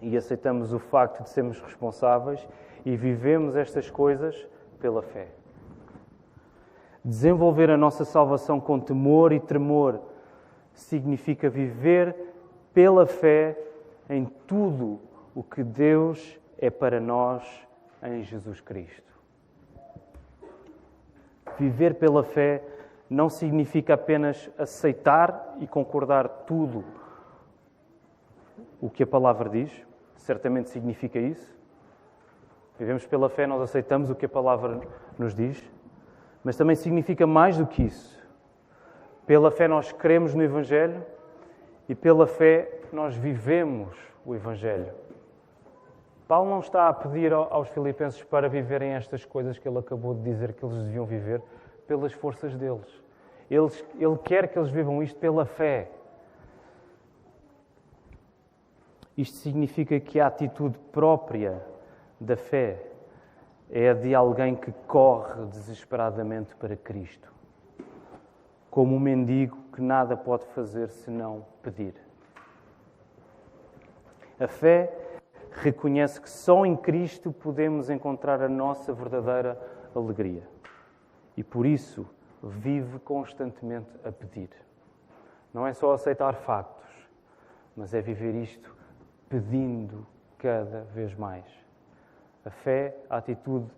e 0.00 0.16
aceitamos 0.16 0.72
o 0.72 0.78
facto 0.78 1.24
de 1.24 1.30
sermos 1.30 1.60
responsáveis 1.60 2.46
e 2.84 2.96
vivemos 2.96 3.56
estas 3.56 3.90
coisas 3.90 4.46
pela 4.78 5.02
fé. 5.02 5.26
Desenvolver 7.04 7.68
a 7.68 7.76
nossa 7.76 8.04
salvação 8.04 8.60
com 8.60 8.78
temor 8.78 9.32
e 9.32 9.40
tremor 9.40 10.00
significa 10.72 11.50
viver 11.50 12.33
pela 12.74 13.06
fé 13.06 13.56
em 14.10 14.26
tudo 14.46 15.00
o 15.34 15.42
que 15.42 15.62
Deus 15.62 16.38
é 16.58 16.68
para 16.68 17.00
nós 17.00 17.42
em 18.02 18.22
Jesus 18.22 18.60
Cristo. 18.60 19.02
Viver 21.58 21.94
pela 21.94 22.24
fé 22.24 22.62
não 23.08 23.30
significa 23.30 23.94
apenas 23.94 24.50
aceitar 24.58 25.56
e 25.60 25.66
concordar 25.68 26.28
tudo 26.28 26.84
o 28.80 28.90
que 28.90 29.04
a 29.04 29.06
palavra 29.06 29.48
diz, 29.48 29.70
certamente 30.16 30.68
significa 30.68 31.18
isso. 31.18 31.54
Vivemos 32.78 33.06
pela 33.06 33.28
fé, 33.28 33.46
nós 33.46 33.62
aceitamos 33.62 34.10
o 34.10 34.16
que 34.16 34.26
a 34.26 34.28
palavra 34.28 34.80
nos 35.16 35.32
diz, 35.32 35.62
mas 36.42 36.56
também 36.56 36.74
significa 36.74 37.24
mais 37.24 37.56
do 37.56 37.66
que 37.66 37.84
isso. 37.84 38.20
Pela 39.26 39.50
fé 39.50 39.68
nós 39.68 39.92
cremos 39.92 40.34
no 40.34 40.42
Evangelho 40.42 41.13
e 41.88 41.94
pela 41.94 42.26
fé 42.26 42.80
nós 42.92 43.14
vivemos 43.14 43.96
o 44.24 44.34
Evangelho. 44.34 44.92
Paulo 46.26 46.48
não 46.48 46.60
está 46.60 46.88
a 46.88 46.92
pedir 46.92 47.32
aos 47.32 47.68
filipenses 47.68 48.22
para 48.22 48.48
viverem 48.48 48.92
estas 48.92 49.24
coisas 49.24 49.58
que 49.58 49.68
ele 49.68 49.78
acabou 49.78 50.14
de 50.14 50.22
dizer 50.22 50.54
que 50.54 50.64
eles 50.64 50.76
deviam 50.84 51.04
viver 51.04 51.42
pelas 51.86 52.12
forças 52.12 52.56
deles. 52.56 53.02
Eles, 53.50 53.84
ele 53.98 54.16
quer 54.18 54.48
que 54.48 54.58
eles 54.58 54.70
vivam 54.70 55.02
isto 55.02 55.18
pela 55.18 55.44
fé. 55.44 55.90
Isto 59.16 59.36
significa 59.36 60.00
que 60.00 60.18
a 60.18 60.26
atitude 60.26 60.78
própria 60.90 61.62
da 62.18 62.36
fé 62.36 62.78
é 63.70 63.90
a 63.90 63.94
de 63.94 64.14
alguém 64.14 64.54
que 64.56 64.72
corre 64.86 65.44
desesperadamente 65.46 66.54
para 66.56 66.76
Cristo, 66.76 67.32
como 68.74 68.96
um 68.96 68.98
mendigo 68.98 69.56
que 69.72 69.80
nada 69.80 70.16
pode 70.16 70.44
fazer 70.46 70.90
senão 70.90 71.46
pedir. 71.62 71.94
A 74.36 74.48
fé 74.48 74.92
reconhece 75.52 76.20
que 76.20 76.28
só 76.28 76.66
em 76.66 76.76
Cristo 76.76 77.30
podemos 77.30 77.88
encontrar 77.88 78.42
a 78.42 78.48
nossa 78.48 78.92
verdadeira 78.92 79.56
alegria 79.94 80.42
e 81.36 81.44
por 81.44 81.64
isso 81.64 82.04
vive 82.42 82.98
constantemente 82.98 83.92
a 84.04 84.10
pedir. 84.10 84.50
Não 85.52 85.64
é 85.64 85.72
só 85.72 85.92
aceitar 85.92 86.34
factos, 86.34 86.90
mas 87.76 87.94
é 87.94 88.02
viver 88.02 88.34
isto 88.34 88.76
pedindo 89.28 90.04
cada 90.36 90.80
vez 90.92 91.14
mais. 91.14 91.46
A 92.44 92.50
fé, 92.50 92.96
a 93.08 93.18
atitude 93.18 93.70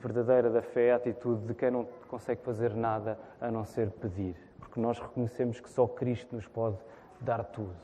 verdadeira 0.00 0.50
da 0.50 0.62
fé, 0.62 0.92
a 0.92 0.96
atitude 0.96 1.46
de 1.46 1.54
quem 1.54 1.70
não 1.70 1.86
consegue 2.08 2.42
fazer 2.42 2.74
nada 2.74 3.18
a 3.40 3.50
não 3.50 3.64
ser 3.64 3.90
pedir, 3.90 4.34
porque 4.58 4.80
nós 4.80 4.98
reconhecemos 4.98 5.60
que 5.60 5.68
só 5.68 5.86
Cristo 5.86 6.34
nos 6.34 6.46
pode 6.46 6.78
dar 7.20 7.44
tudo. 7.44 7.76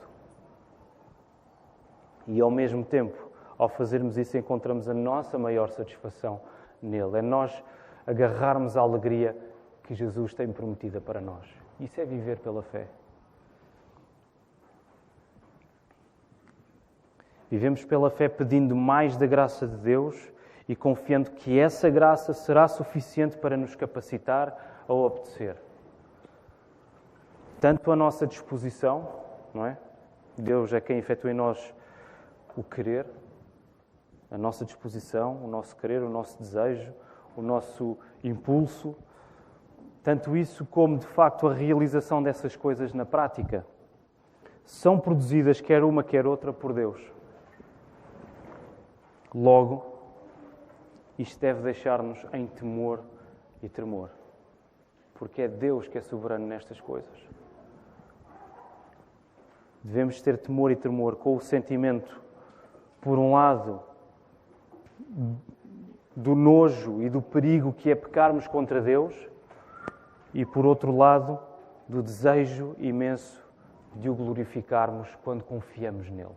E 2.26 2.40
ao 2.40 2.50
mesmo 2.50 2.84
tempo, 2.84 3.30
ao 3.58 3.68
fazermos 3.68 4.16
isso, 4.16 4.36
encontramos 4.36 4.88
a 4.88 4.94
nossa 4.94 5.38
maior 5.38 5.70
satisfação 5.70 6.40
nele. 6.82 7.18
É 7.18 7.22
nós 7.22 7.62
agarrarmos 8.06 8.76
a 8.76 8.80
alegria 8.80 9.36
que 9.84 9.94
Jesus 9.94 10.34
tem 10.34 10.50
prometida 10.52 11.00
para 11.00 11.20
nós. 11.20 11.46
Isso 11.78 12.00
é 12.00 12.04
viver 12.04 12.38
pela 12.38 12.62
fé. 12.62 12.88
Vivemos 17.48 17.84
pela 17.84 18.10
fé 18.10 18.28
pedindo 18.28 18.74
mais 18.74 19.16
da 19.16 19.26
graça 19.26 19.68
de 19.68 19.76
Deus 19.76 20.32
e 20.68 20.74
confiando 20.74 21.30
que 21.30 21.58
essa 21.58 21.88
graça 21.88 22.32
será 22.32 22.66
suficiente 22.66 23.36
para 23.36 23.56
nos 23.56 23.74
capacitar 23.74 24.82
a 24.88 24.92
obedecer. 24.92 25.56
Tanto 27.60 27.90
a 27.90 27.96
nossa 27.96 28.26
disposição, 28.26 29.08
não 29.54 29.66
é? 29.66 29.78
Deus 30.36 30.72
é 30.72 30.80
quem 30.80 30.98
efetua 30.98 31.30
em 31.30 31.34
nós 31.34 31.74
o 32.56 32.62
querer, 32.62 33.06
a 34.30 34.36
nossa 34.36 34.64
disposição, 34.64 35.42
o 35.44 35.48
nosso 35.48 35.76
querer, 35.76 36.02
o 36.02 36.08
nosso 36.08 36.38
desejo, 36.38 36.92
o 37.36 37.42
nosso 37.42 37.96
impulso, 38.22 38.96
tanto 40.02 40.36
isso 40.36 40.64
como, 40.66 40.98
de 40.98 41.06
facto, 41.06 41.48
a 41.48 41.54
realização 41.54 42.22
dessas 42.22 42.56
coisas 42.56 42.92
na 42.92 43.04
prática, 43.04 43.66
são 44.64 44.98
produzidas, 44.98 45.60
quer 45.60 45.84
uma, 45.84 46.02
quer 46.02 46.26
outra, 46.26 46.52
por 46.52 46.72
Deus. 46.72 47.00
Logo, 49.34 49.95
isto 51.18 51.40
deve 51.40 51.62
deixar-nos 51.62 52.24
em 52.32 52.46
temor 52.46 53.02
e 53.62 53.68
tremor, 53.68 54.10
porque 55.14 55.42
é 55.42 55.48
Deus 55.48 55.88
que 55.88 55.98
é 55.98 56.00
soberano 56.00 56.46
nestas 56.46 56.80
coisas. 56.80 57.28
Devemos 59.82 60.20
ter 60.20 60.36
temor 60.38 60.70
e 60.70 60.76
tremor 60.76 61.16
com 61.16 61.36
o 61.36 61.40
sentimento, 61.40 62.20
por 63.00 63.18
um 63.18 63.32
lado, 63.32 63.80
do 66.14 66.34
nojo 66.34 67.02
e 67.02 67.10
do 67.10 67.22
perigo 67.22 67.72
que 67.72 67.90
é 67.90 67.94
pecarmos 67.94 68.48
contra 68.48 68.80
Deus 68.80 69.14
e, 70.34 70.44
por 70.44 70.66
outro 70.66 70.96
lado, 70.96 71.38
do 71.88 72.02
desejo 72.02 72.74
imenso 72.78 73.46
de 73.94 74.10
o 74.10 74.14
glorificarmos 74.14 75.14
quando 75.22 75.44
confiamos 75.44 76.10
nele. 76.10 76.34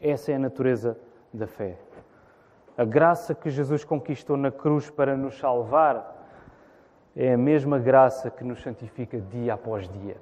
Essa 0.00 0.32
é 0.32 0.34
a 0.34 0.38
natureza 0.38 0.98
da 1.32 1.46
fé. 1.46 1.78
A 2.76 2.84
graça 2.84 3.34
que 3.34 3.48
Jesus 3.48 3.84
conquistou 3.84 4.36
na 4.36 4.50
cruz 4.50 4.90
para 4.90 5.16
nos 5.16 5.38
salvar 5.38 6.14
é 7.14 7.32
a 7.32 7.38
mesma 7.38 7.78
graça 7.78 8.30
que 8.30 8.44
nos 8.44 8.62
santifica 8.62 9.18
dia 9.18 9.54
após 9.54 9.88
dia. 9.88 10.18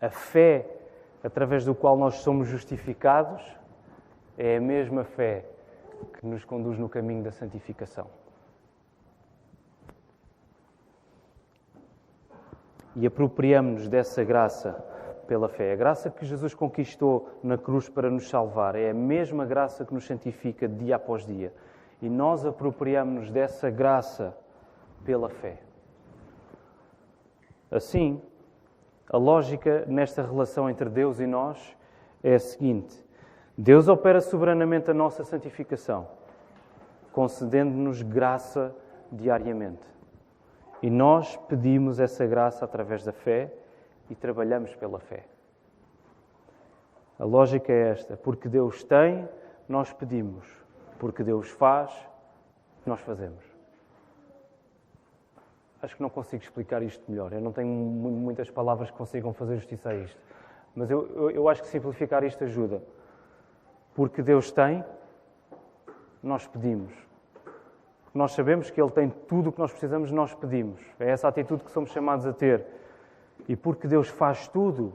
A 0.00 0.10
fé 0.10 0.66
através 1.24 1.64
do 1.64 1.74
qual 1.74 1.96
nós 1.96 2.16
somos 2.16 2.46
justificados 2.46 3.42
é 4.36 4.56
a 4.56 4.60
mesma 4.60 5.02
fé 5.02 5.44
que 6.18 6.26
nos 6.26 6.44
conduz 6.44 6.78
no 6.78 6.88
caminho 6.88 7.22
da 7.22 7.32
santificação. 7.32 8.06
E 12.94 13.06
apropriamos-nos 13.06 13.88
dessa 13.88 14.22
graça 14.22 14.84
pela 15.28 15.48
fé. 15.48 15.72
A 15.72 15.76
graça 15.76 16.10
que 16.10 16.24
Jesus 16.24 16.54
conquistou 16.54 17.28
na 17.42 17.58
cruz 17.58 17.88
para 17.88 18.10
nos 18.10 18.28
salvar 18.28 18.74
é 18.74 18.90
a 18.90 18.94
mesma 18.94 19.44
graça 19.44 19.84
que 19.84 19.92
nos 19.92 20.06
santifica 20.06 20.66
dia 20.66 20.96
após 20.96 21.24
dia. 21.24 21.52
E 22.00 22.08
nós 22.08 22.46
apropriamos-nos 22.46 23.30
dessa 23.30 23.68
graça 23.70 24.34
pela 25.04 25.28
fé. 25.28 25.60
Assim, 27.70 28.20
a 29.10 29.18
lógica 29.18 29.84
nesta 29.86 30.22
relação 30.22 30.70
entre 30.70 30.88
Deus 30.88 31.20
e 31.20 31.26
nós 31.26 31.76
é 32.22 32.34
a 32.34 32.38
seguinte: 32.38 33.04
Deus 33.56 33.86
opera 33.86 34.20
soberanamente 34.20 34.90
a 34.90 34.94
nossa 34.94 35.22
santificação, 35.24 36.08
concedendo-nos 37.12 38.00
graça 38.00 38.74
diariamente. 39.12 39.86
E 40.80 40.88
nós 40.88 41.36
pedimos 41.48 42.00
essa 42.00 42.24
graça 42.24 42.64
através 42.64 43.04
da 43.04 43.12
fé 43.12 43.52
e 44.10 44.14
trabalhamos 44.14 44.74
pela 44.76 44.98
fé. 44.98 45.24
A 47.18 47.24
lógica 47.24 47.72
é 47.72 47.90
esta: 47.90 48.16
porque 48.16 48.48
Deus 48.48 48.84
tem, 48.84 49.28
nós 49.68 49.92
pedimos. 49.92 50.46
Porque 50.98 51.22
Deus 51.22 51.48
faz, 51.48 51.92
nós 52.84 53.00
fazemos. 53.00 53.44
Acho 55.80 55.94
que 55.94 56.02
não 56.02 56.10
consigo 56.10 56.42
explicar 56.42 56.82
isto 56.82 57.08
melhor. 57.08 57.32
Eu 57.32 57.40
não 57.40 57.52
tenho 57.52 57.68
muitas 57.68 58.50
palavras 58.50 58.90
que 58.90 58.96
consigam 58.96 59.32
fazer 59.32 59.56
justiça 59.56 59.90
a 59.90 59.94
isto. 59.94 60.20
Mas 60.74 60.90
eu, 60.90 61.06
eu, 61.14 61.30
eu 61.30 61.48
acho 61.48 61.62
que 61.62 61.68
simplificar 61.68 62.24
isto 62.24 62.42
ajuda 62.42 62.82
porque 63.98 64.22
Deus 64.22 64.52
tem, 64.52 64.84
nós 66.22 66.46
pedimos. 66.46 66.94
Nós 68.14 68.30
sabemos 68.30 68.70
que 68.70 68.80
Ele 68.80 68.92
tem 68.92 69.10
tudo 69.10 69.48
o 69.48 69.52
que 69.52 69.58
nós 69.58 69.72
precisamos, 69.72 70.12
nós 70.12 70.32
pedimos. 70.32 70.80
É 71.00 71.10
essa 71.10 71.26
atitude 71.26 71.64
que 71.64 71.70
somos 71.72 71.90
chamados 71.90 72.24
a 72.24 72.32
ter. 72.32 72.64
E 73.46 73.56
porque 73.56 73.86
Deus 73.86 74.08
faz 74.08 74.48
tudo, 74.48 74.94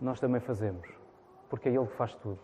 nós 0.00 0.20
também 0.20 0.40
fazemos. 0.40 0.88
Porque 1.48 1.68
é 1.68 1.72
Ele 1.72 1.86
que 1.86 1.94
faz 1.94 2.14
tudo. 2.14 2.38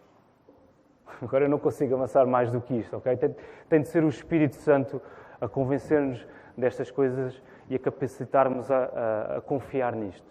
Agora 1.23 1.45
eu 1.45 1.49
não 1.49 1.59
consigo 1.59 1.95
avançar 1.95 2.27
mais 2.27 2.51
do 2.51 2.61
que 2.61 2.75
isto, 2.75 2.97
ok? 2.97 3.17
Tem, 3.17 3.37
tem 3.69 3.83
de 3.83 3.89
ser 3.89 4.05
o 4.05 4.09
Espírito 4.09 4.57
Santo 4.57 5.01
a 5.41 5.49
convencer-nos 5.49 6.27
destas 6.57 6.91
coisas 6.91 7.41
e 7.69 7.75
a 7.75 7.79
capacitar-nos 7.79 8.71
a, 8.71 8.85
a, 8.85 9.37
a 9.39 9.41
confiar 9.41 9.95
nisto. 9.95 10.29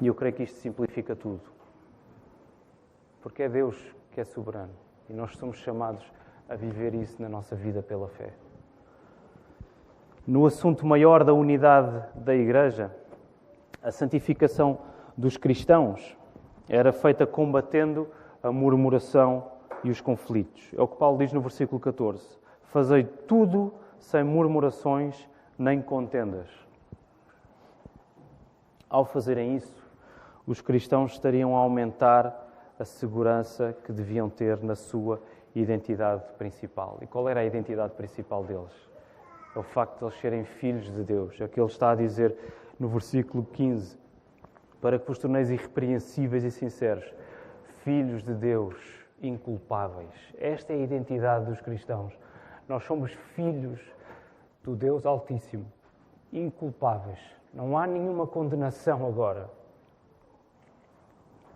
E 0.00 0.06
eu 0.06 0.14
creio 0.14 0.34
que 0.34 0.42
isto 0.42 0.58
simplifica 0.58 1.14
tudo 1.14 1.54
porque 3.24 3.42
é 3.42 3.48
Deus 3.48 3.96
que 4.12 4.20
é 4.20 4.24
soberano 4.24 4.74
e 5.08 5.14
nós 5.14 5.34
somos 5.38 5.56
chamados 5.56 6.04
a 6.46 6.54
viver 6.54 6.94
isso 6.94 7.22
na 7.22 7.28
nossa 7.28 7.56
vida 7.56 7.82
pela 7.82 8.06
fé. 8.06 8.34
No 10.26 10.46
assunto 10.46 10.86
maior 10.86 11.22
da 11.22 11.34
unidade 11.34 12.02
da 12.14 12.34
Igreja, 12.34 12.90
a 13.82 13.90
santificação 13.90 14.78
dos 15.14 15.36
cristãos 15.36 16.16
era 16.66 16.92
feita 16.92 17.26
combatendo 17.26 18.08
a 18.42 18.50
murmuração 18.50 19.52
e 19.82 19.90
os 19.90 20.00
conflitos. 20.00 20.70
É 20.74 20.80
o 20.80 20.88
que 20.88 20.96
Paulo 20.96 21.18
diz 21.18 21.30
no 21.30 21.42
versículo 21.42 21.78
14: 21.78 22.26
Fazei 22.62 23.04
tudo 23.04 23.74
sem 23.98 24.24
murmurações 24.24 25.28
nem 25.58 25.82
contendas. 25.82 26.48
Ao 28.88 29.04
fazerem 29.04 29.56
isso, 29.56 29.84
os 30.46 30.62
cristãos 30.62 31.12
estariam 31.12 31.54
a 31.54 31.58
aumentar 31.58 32.34
a 32.78 32.84
segurança 32.86 33.76
que 33.84 33.92
deviam 33.92 34.30
ter 34.30 34.62
na 34.62 34.74
sua 34.74 35.20
identidade 35.54 36.24
principal. 36.38 36.98
E 37.02 37.06
qual 37.06 37.28
era 37.28 37.40
a 37.40 37.44
identidade 37.44 37.92
principal 37.92 38.42
deles? 38.42 38.93
É 39.54 39.58
o 39.58 39.62
facto 39.62 39.98
de 39.98 40.04
eles 40.04 40.20
serem 40.20 40.44
filhos 40.44 40.92
de 40.92 41.04
Deus. 41.04 41.40
É 41.40 41.44
o 41.44 41.48
que 41.48 41.60
ele 41.60 41.68
está 41.68 41.90
a 41.90 41.94
dizer 41.94 42.36
no 42.78 42.88
versículo 42.88 43.44
15: 43.52 43.98
Para 44.80 44.98
que 44.98 45.06
vos 45.06 45.18
torneis 45.18 45.50
irrepreensíveis 45.50 46.44
e 46.44 46.50
sinceros, 46.50 47.04
filhos 47.82 48.22
de 48.22 48.34
Deus, 48.34 48.76
inculpáveis. 49.22 50.34
Esta 50.38 50.72
é 50.72 50.76
a 50.76 50.80
identidade 50.80 51.46
dos 51.46 51.60
cristãos. 51.60 52.18
Nós 52.68 52.84
somos 52.84 53.12
filhos 53.34 53.80
do 54.62 54.74
Deus 54.74 55.06
Altíssimo, 55.06 55.70
inculpáveis. 56.32 57.20
Não 57.52 57.78
há 57.78 57.86
nenhuma 57.86 58.26
condenação 58.26 59.06
agora. 59.06 59.48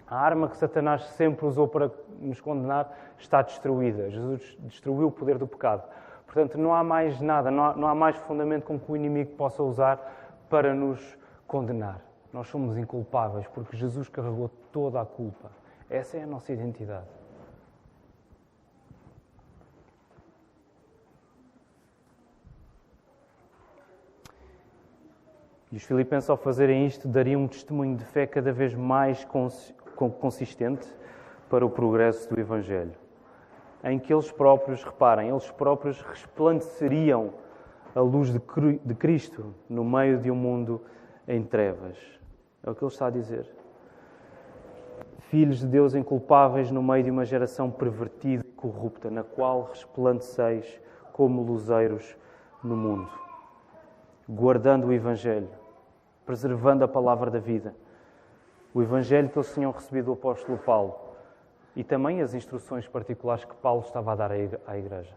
A 0.06 0.16
arma 0.16 0.48
que 0.48 0.56
Satanás 0.56 1.04
sempre 1.04 1.44
usou 1.44 1.68
para 1.68 1.90
nos 2.20 2.40
condenar 2.40 2.96
está 3.18 3.42
destruída. 3.42 4.10
Jesus 4.10 4.56
destruiu 4.60 5.08
o 5.08 5.12
poder 5.12 5.36
do 5.36 5.46
pecado. 5.46 5.82
Portanto, 6.28 6.58
não 6.58 6.74
há 6.74 6.84
mais 6.84 7.20
nada, 7.22 7.50
não 7.50 7.64
há, 7.64 7.74
não 7.74 7.88
há 7.88 7.94
mais 7.94 8.16
fundamento 8.18 8.64
com 8.64 8.78
que 8.78 8.92
o 8.92 8.94
inimigo 8.94 9.32
possa 9.32 9.62
usar 9.62 10.44
para 10.50 10.74
nos 10.74 11.16
condenar. 11.46 12.00
Nós 12.30 12.48
somos 12.48 12.76
inculpáveis 12.76 13.46
porque 13.48 13.74
Jesus 13.74 14.10
carregou 14.10 14.50
toda 14.70 15.00
a 15.00 15.06
culpa. 15.06 15.50
Essa 15.88 16.18
é 16.18 16.22
a 16.22 16.26
nossa 16.26 16.52
identidade. 16.52 17.06
E 25.72 25.76
os 25.76 25.82
filipenses, 25.82 26.28
ao 26.28 26.36
fazerem 26.36 26.86
isto, 26.86 27.08
dariam 27.08 27.42
um 27.42 27.48
testemunho 27.48 27.96
de 27.96 28.04
fé 28.04 28.26
cada 28.26 28.52
vez 28.52 28.74
mais 28.74 29.26
consistente 30.20 30.86
para 31.48 31.64
o 31.64 31.70
progresso 31.70 32.28
do 32.28 32.38
Evangelho, 32.38 32.92
em 33.84 33.98
que 33.98 34.12
eles 34.12 34.30
próprios, 34.30 34.82
reparem, 34.82 35.30
eles 35.30 35.50
próprios 35.50 36.00
resplandeceriam 36.02 37.32
a 37.94 38.00
luz 38.00 38.32
de 38.32 38.94
Cristo 38.94 39.54
no 39.68 39.84
meio 39.84 40.18
de 40.18 40.30
um 40.30 40.34
mundo 40.34 40.80
em 41.26 41.42
trevas. 41.42 41.96
É 42.62 42.70
o 42.70 42.74
que 42.74 42.84
ele 42.84 42.92
está 42.92 43.06
a 43.06 43.10
dizer. 43.10 43.48
Filhos 45.30 45.60
de 45.60 45.66
Deus 45.66 45.94
inculpáveis 45.94 46.70
no 46.70 46.82
meio 46.82 47.04
de 47.04 47.10
uma 47.10 47.24
geração 47.24 47.70
pervertida 47.70 48.44
e 48.46 48.52
corrupta, 48.52 49.10
na 49.10 49.22
qual 49.22 49.64
resplandeceis 49.70 50.80
como 51.12 51.42
luzeiros 51.42 52.16
no 52.62 52.76
mundo, 52.76 53.10
guardando 54.28 54.86
o 54.86 54.92
Evangelho, 54.92 55.48
preservando 56.24 56.84
a 56.84 56.88
palavra 56.88 57.30
da 57.30 57.38
vida 57.38 57.74
o 58.74 58.82
Evangelho 58.82 59.28
que 59.28 59.38
eles 59.38 59.52
tinham 59.52 59.72
recebido 59.72 60.06
do 60.06 60.12
apóstolo 60.12 60.58
Paulo 60.58 61.07
e 61.78 61.84
também 61.84 62.20
as 62.20 62.34
instruções 62.34 62.88
particulares 62.88 63.44
que 63.44 63.54
Paulo 63.54 63.82
estava 63.82 64.10
a 64.10 64.16
dar 64.16 64.32
à 64.32 64.76
Igreja. 64.76 65.14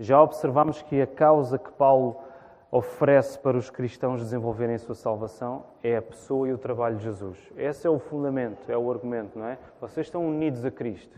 Já 0.00 0.20
observamos 0.20 0.82
que 0.82 1.00
a 1.00 1.06
causa 1.06 1.56
que 1.60 1.70
Paulo 1.70 2.16
oferece 2.72 3.38
para 3.38 3.56
os 3.56 3.70
cristãos 3.70 4.20
desenvolverem 4.20 4.74
a 4.74 4.78
sua 4.80 4.96
salvação 4.96 5.64
é 5.80 5.96
a 5.96 6.02
pessoa 6.02 6.48
e 6.48 6.52
o 6.52 6.58
trabalho 6.58 6.96
de 6.96 7.04
Jesus. 7.04 7.38
Esse 7.56 7.86
é 7.86 7.90
o 7.90 8.00
fundamento, 8.00 8.68
é 8.68 8.76
o 8.76 8.90
argumento, 8.90 9.38
não 9.38 9.46
é? 9.46 9.56
Vocês 9.80 10.08
estão 10.08 10.26
unidos 10.26 10.64
a 10.64 10.72
Cristo. 10.72 11.16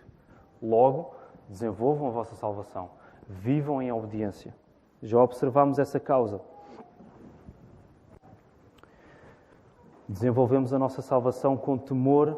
Logo, 0.63 1.15
desenvolvam 1.49 2.09
a 2.09 2.11
vossa 2.11 2.35
salvação. 2.35 2.91
Vivam 3.27 3.81
em 3.81 3.91
obediência. 3.91 4.55
Já 5.03 5.19
observamos 5.19 5.79
essa 5.79 5.99
causa. 5.99 6.43
Desenvolvemos 10.11 10.75
a 10.75 10.79
nossa 10.79 11.01
salvação 11.01 11.57
com 11.57 11.79
temor 11.79 12.37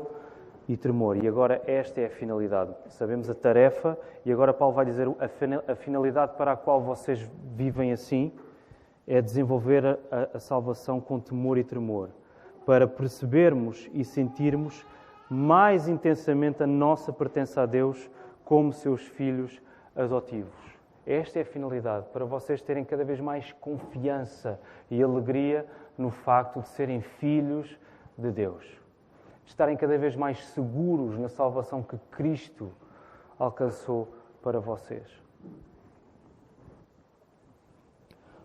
e 0.68 0.76
tremor. 0.76 1.16
E 1.16 1.26
agora 1.26 1.62
esta 1.66 2.02
é 2.02 2.04
a 2.04 2.10
finalidade. 2.10 2.70
Sabemos 2.88 3.30
a 3.30 3.34
tarefa 3.34 3.98
e 4.26 4.30
agora 4.30 4.52
Paulo 4.52 4.74
vai 4.74 4.84
dizer 4.84 5.08
a 5.66 5.74
finalidade 5.74 6.36
para 6.36 6.52
a 6.52 6.56
qual 6.56 6.82
vocês 6.82 7.26
vivem 7.56 7.90
assim 7.90 8.30
é 9.06 9.22
desenvolver 9.22 9.86
a, 9.86 9.98
a 10.34 10.38
salvação 10.38 11.00
com 11.00 11.18
temor 11.18 11.56
e 11.56 11.64
tremor, 11.64 12.10
para 12.66 12.86
percebermos 12.86 13.88
e 13.94 14.04
sentirmos 14.04 14.84
mais 15.30 15.88
intensamente 15.88 16.62
a 16.62 16.66
nossa 16.66 17.10
pertença 17.10 17.62
a 17.62 17.66
Deus 17.66 18.10
como 18.44 18.70
seus 18.70 19.00
filhos 19.00 19.62
adotivos. 19.96 20.52
Esta 21.06 21.38
é 21.38 21.42
a 21.42 21.46
finalidade, 21.46 22.06
para 22.12 22.26
vocês 22.26 22.60
terem 22.60 22.84
cada 22.84 23.02
vez 23.02 23.18
mais 23.18 23.50
confiança 23.54 24.60
e 24.90 25.02
alegria 25.02 25.66
no 25.96 26.10
facto 26.10 26.60
de 26.60 26.68
serem 26.68 27.00
filhos 27.00 27.78
de 28.16 28.30
Deus, 28.30 28.64
de 29.44 29.50
estarem 29.50 29.76
cada 29.76 29.96
vez 29.98 30.16
mais 30.16 30.44
seguros 30.46 31.18
na 31.18 31.28
salvação 31.28 31.82
que 31.82 31.98
Cristo 32.10 32.72
alcançou 33.38 34.14
para 34.42 34.60
vocês. 34.60 35.22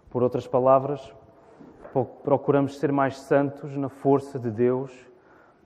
Por 0.09 0.23
outras 0.23 0.47
palavras, 0.47 1.13
procuramos 2.23 2.79
ser 2.79 2.91
mais 2.91 3.17
santos 3.17 3.75
na 3.75 3.89
força 3.89 4.39
de 4.39 4.49
Deus 4.49 5.07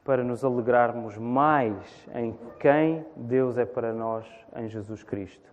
para 0.03 0.23
nos 0.23 0.43
alegrarmos 0.43 1.17
mais 1.17 2.07
em 2.13 2.35
quem 2.59 3.05
Deus 3.15 3.57
é 3.57 3.65
para 3.65 3.93
nós 3.93 4.27
em 4.55 4.67
Jesus 4.67 5.03
Cristo, 5.03 5.49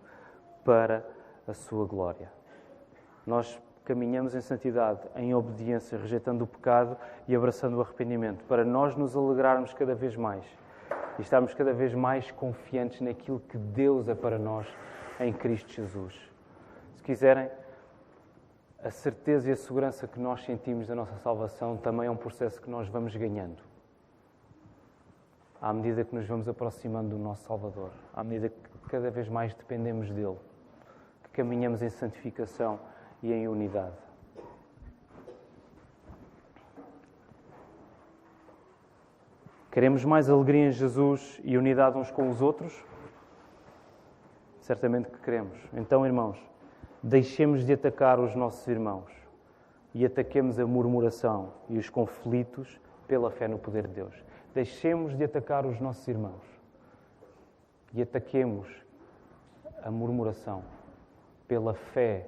para 0.63 1.05
a 1.47 1.53
sua 1.53 1.85
glória. 1.85 2.31
Nós 3.25 3.61
caminhamos 3.89 4.35
em 4.35 4.41
santidade, 4.41 5.01
em 5.15 5.33
obediência, 5.33 5.97
rejeitando 5.97 6.43
o 6.43 6.47
pecado 6.47 6.95
e 7.27 7.35
abraçando 7.35 7.75
o 7.75 7.81
arrependimento, 7.81 8.45
para 8.45 8.63
nós 8.63 8.95
nos 8.95 9.15
alegrarmos 9.15 9.73
cada 9.73 9.95
vez 9.95 10.15
mais 10.15 10.45
e 11.17 11.23
estarmos 11.23 11.55
cada 11.55 11.73
vez 11.73 11.95
mais 11.95 12.29
confiantes 12.29 13.01
naquilo 13.01 13.39
que 13.39 13.57
Deus 13.57 14.07
é 14.07 14.13
para 14.13 14.37
nós 14.37 14.67
em 15.19 15.33
Cristo 15.33 15.73
Jesus. 15.73 16.13
Se 16.97 17.01
quiserem, 17.01 17.49
a 18.83 18.91
certeza 18.91 19.49
e 19.49 19.53
a 19.53 19.55
segurança 19.55 20.07
que 20.07 20.19
nós 20.19 20.45
sentimos 20.45 20.85
da 20.85 20.93
nossa 20.93 21.17
salvação 21.17 21.75
também 21.75 22.05
é 22.05 22.11
um 22.11 22.15
processo 22.15 22.61
que 22.61 22.69
nós 22.69 22.87
vamos 22.87 23.15
ganhando. 23.15 23.63
À 25.59 25.73
medida 25.73 26.05
que 26.05 26.13
nos 26.13 26.27
vamos 26.27 26.47
aproximando 26.47 27.09
do 27.09 27.17
nosso 27.17 27.43
Salvador, 27.45 27.89
à 28.13 28.23
medida 28.23 28.49
que 28.49 28.87
cada 28.87 29.09
vez 29.09 29.27
mais 29.27 29.51
dependemos 29.55 30.11
dele, 30.11 30.37
que 31.23 31.31
caminhamos 31.31 31.81
em 31.81 31.89
santificação 31.89 32.79
e 33.21 33.31
em 33.31 33.47
unidade. 33.47 33.97
Queremos 39.71 40.03
mais 40.03 40.29
alegria 40.29 40.67
em 40.67 40.71
Jesus 40.71 41.39
e 41.43 41.57
unidade 41.57 41.97
uns 41.97 42.09
com 42.09 42.29
os 42.29 42.41
outros? 42.41 42.83
Certamente 44.61 45.09
que 45.09 45.19
queremos. 45.19 45.57
Então, 45.73 46.05
irmãos, 46.05 46.37
deixemos 47.03 47.65
de 47.65 47.73
atacar 47.73 48.19
os 48.19 48.35
nossos 48.35 48.67
irmãos 48.67 49.11
e 49.93 50.05
ataquemos 50.05 50.59
a 50.59 50.65
murmuração 50.65 51.53
e 51.69 51.77
os 51.77 51.89
conflitos 51.89 52.79
pela 53.07 53.31
fé 53.31 53.47
no 53.47 53.59
poder 53.59 53.87
de 53.87 53.93
Deus. 53.93 54.13
Deixemos 54.53 55.15
de 55.15 55.23
atacar 55.23 55.65
os 55.65 55.79
nossos 55.79 56.07
irmãos 56.07 56.43
e 57.93 58.01
ataquemos 58.01 58.67
a 59.83 59.91
murmuração 59.91 60.63
pela 61.47 61.73
fé 61.73 62.27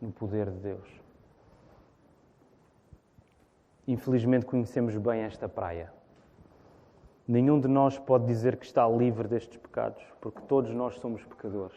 no 0.00 0.10
poder 0.10 0.50
de 0.50 0.58
Deus. 0.58 1.00
Infelizmente 3.86 4.46
conhecemos 4.46 4.96
bem 4.96 5.22
esta 5.22 5.48
praia. 5.48 5.92
Nenhum 7.26 7.60
de 7.60 7.68
nós 7.68 7.98
pode 7.98 8.26
dizer 8.26 8.56
que 8.56 8.64
está 8.64 8.88
livre 8.88 9.28
destes 9.28 9.56
pecados, 9.56 10.02
porque 10.20 10.40
todos 10.42 10.72
nós 10.72 10.96
somos 10.98 11.24
pecadores. 11.24 11.76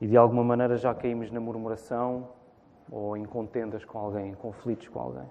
E 0.00 0.06
de 0.06 0.16
alguma 0.16 0.42
maneira 0.42 0.76
já 0.76 0.94
caímos 0.94 1.30
na 1.30 1.40
murmuração 1.40 2.28
ou 2.90 3.16
em 3.16 3.24
contendas 3.24 3.84
com 3.84 3.98
alguém, 3.98 4.30
em 4.30 4.34
conflitos 4.34 4.88
com 4.88 5.00
alguém. 5.00 5.30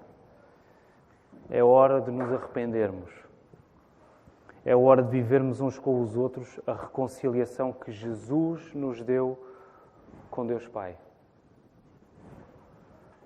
É 1.49 1.63
hora 1.63 1.99
de 1.99 2.11
nos 2.11 2.31
arrependermos. 2.31 3.11
É 4.63 4.75
hora 4.75 5.01
de 5.01 5.09
vivermos 5.09 5.59
uns 5.59 5.77
com 5.79 6.01
os 6.01 6.15
outros 6.15 6.59
a 6.65 6.73
reconciliação 6.73 7.73
que 7.73 7.91
Jesus 7.91 8.73
nos 8.73 9.03
deu 9.03 9.37
com 10.29 10.45
Deus 10.45 10.67
Pai. 10.67 10.95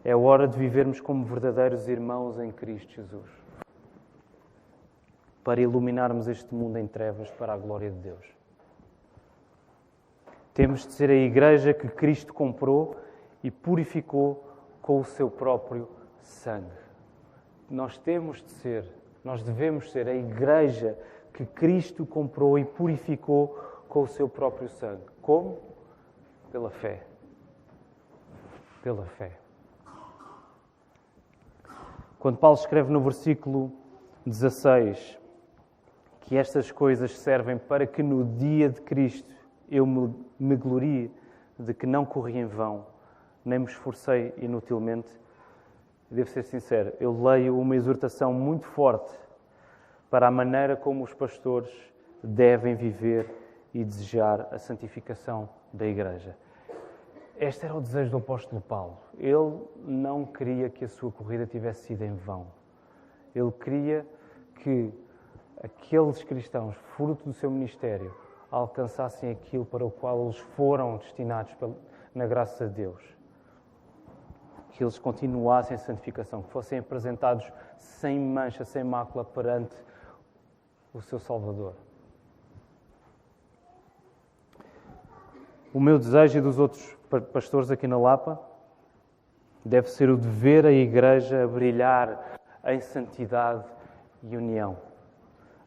É 0.08 0.16
hora 0.16 0.48
de 0.48 0.56
vivermos 0.56 1.02
como 1.02 1.26
verdadeiros 1.26 1.88
irmãos 1.88 2.38
em 2.38 2.52
Cristo 2.52 2.94
Jesus. 2.94 3.28
Para 5.44 5.60
iluminarmos 5.60 6.28
este 6.28 6.54
mundo 6.54 6.78
em 6.78 6.86
trevas 6.86 7.32
para 7.32 7.54
a 7.54 7.58
glória 7.58 7.90
de 7.90 7.98
Deus. 7.98 8.24
Temos 10.54 10.86
de 10.86 10.94
ser 10.94 11.10
a 11.10 11.16
igreja 11.16 11.74
que 11.74 11.88
Cristo 11.88 12.36
comprou 12.36 12.96
e 13.44 13.50
purificou 13.50 14.48
com 14.80 15.00
o 15.00 15.04
seu 15.04 15.28
próprio 15.28 15.90
sangue. 16.20 16.70
Nós 17.68 17.98
temos 17.98 18.44
de 18.44 18.52
ser, 18.52 18.86
nós 19.24 19.42
devemos 19.42 19.92
ser 19.92 20.08
a 20.08 20.14
igreja 20.14 20.96
que 21.34 21.48
Cristo 21.48 22.06
comprou 22.06 22.60
e 22.60 22.64
purificou 22.64 23.60
com 23.90 24.04
o 24.04 24.08
seu 24.08 24.30
próprio 24.30 24.70
sangue. 24.70 25.02
Como? 25.20 25.58
Pela 26.52 26.70
fé. 26.70 27.02
Pela 28.84 29.08
fé. 29.08 29.45
Quando 32.26 32.40
Paulo 32.40 32.58
escreve 32.58 32.92
no 32.92 33.00
versículo 33.02 33.72
16 34.26 35.20
que 36.22 36.36
estas 36.36 36.72
coisas 36.72 37.16
servem 37.20 37.56
para 37.56 37.86
que 37.86 38.02
no 38.02 38.26
dia 38.26 38.68
de 38.68 38.82
Cristo 38.82 39.32
eu 39.70 39.86
me, 39.86 40.12
me 40.40 40.56
glorie 40.56 41.12
de 41.60 41.72
que 41.72 41.86
não 41.86 42.04
corri 42.04 42.40
em 42.40 42.48
vão, 42.48 42.88
nem 43.46 43.60
me 43.60 43.66
esforcei 43.66 44.34
inutilmente. 44.40 45.08
Devo 46.10 46.28
ser 46.28 46.42
sincero, 46.42 46.94
eu 47.00 47.14
leio 47.24 47.60
uma 47.60 47.76
exortação 47.76 48.34
muito 48.34 48.66
forte 48.66 49.16
para 50.10 50.28
a 50.28 50.32
maneira 50.32 50.76
como 50.76 51.04
os 51.04 51.14
pastores 51.14 51.70
devem 52.24 52.74
viver 52.74 53.30
e 53.72 53.84
desejar 53.84 54.48
a 54.52 54.58
santificação 54.58 55.48
da 55.72 55.86
Igreja. 55.86 56.36
Este 57.38 57.66
era 57.66 57.76
o 57.76 57.82
desejo 57.82 58.12
do 58.12 58.18
apóstolo 58.18 58.62
Paulo. 58.62 58.98
Ele 59.18 59.62
não 59.84 60.26
queria 60.26 60.70
que 60.70 60.86
a 60.86 60.88
sua 60.88 61.12
corrida 61.12 61.46
tivesse 61.46 61.88
sido 61.88 62.04
em 62.04 62.16
vão. 62.16 62.48
Ele 63.34 63.52
queria 63.52 64.08
que 64.56 64.94
aqueles 65.62 66.24
cristãos, 66.24 66.76
fruto 66.96 67.26
do 67.26 67.34
seu 67.34 67.52
ministério, 67.52 68.16
alcançassem 68.50 69.32
aquilo 69.32 69.66
para 69.66 69.84
o 69.84 69.92
qual 69.92 70.24
eles 70.24 70.38
foram 70.38 70.96
destinados 70.96 71.54
na 72.14 72.26
graça 72.26 72.70
de 72.70 72.74
Deus. 72.74 73.04
Que 74.70 74.84
eles 74.84 74.98
continuassem 74.98 75.76
a 75.76 75.78
santificação, 75.78 76.42
que 76.42 76.50
fossem 76.52 76.80
apresentados 76.80 77.52
sem 77.78 78.18
mancha, 78.18 78.64
sem 78.64 78.84
mácula 78.84 79.26
perante 79.26 79.76
o 80.94 81.02
seu 81.02 81.20
Salvador. 81.20 81.74
O 85.76 85.80
meu 85.82 86.00
desejo 86.00 86.38
e 86.38 86.42
dos 86.42 86.58
outros 86.58 86.98
pastores 87.34 87.70
aqui 87.70 87.86
na 87.86 87.98
Lapa 87.98 88.40
deve 89.66 89.90
ser 89.90 90.10
o 90.10 90.16
de 90.16 90.26
ver 90.26 90.66
a 90.66 90.72
Igreja 90.72 91.46
brilhar 91.46 92.40
em 92.64 92.80
santidade 92.80 93.66
e 94.24 94.38
união, 94.38 94.78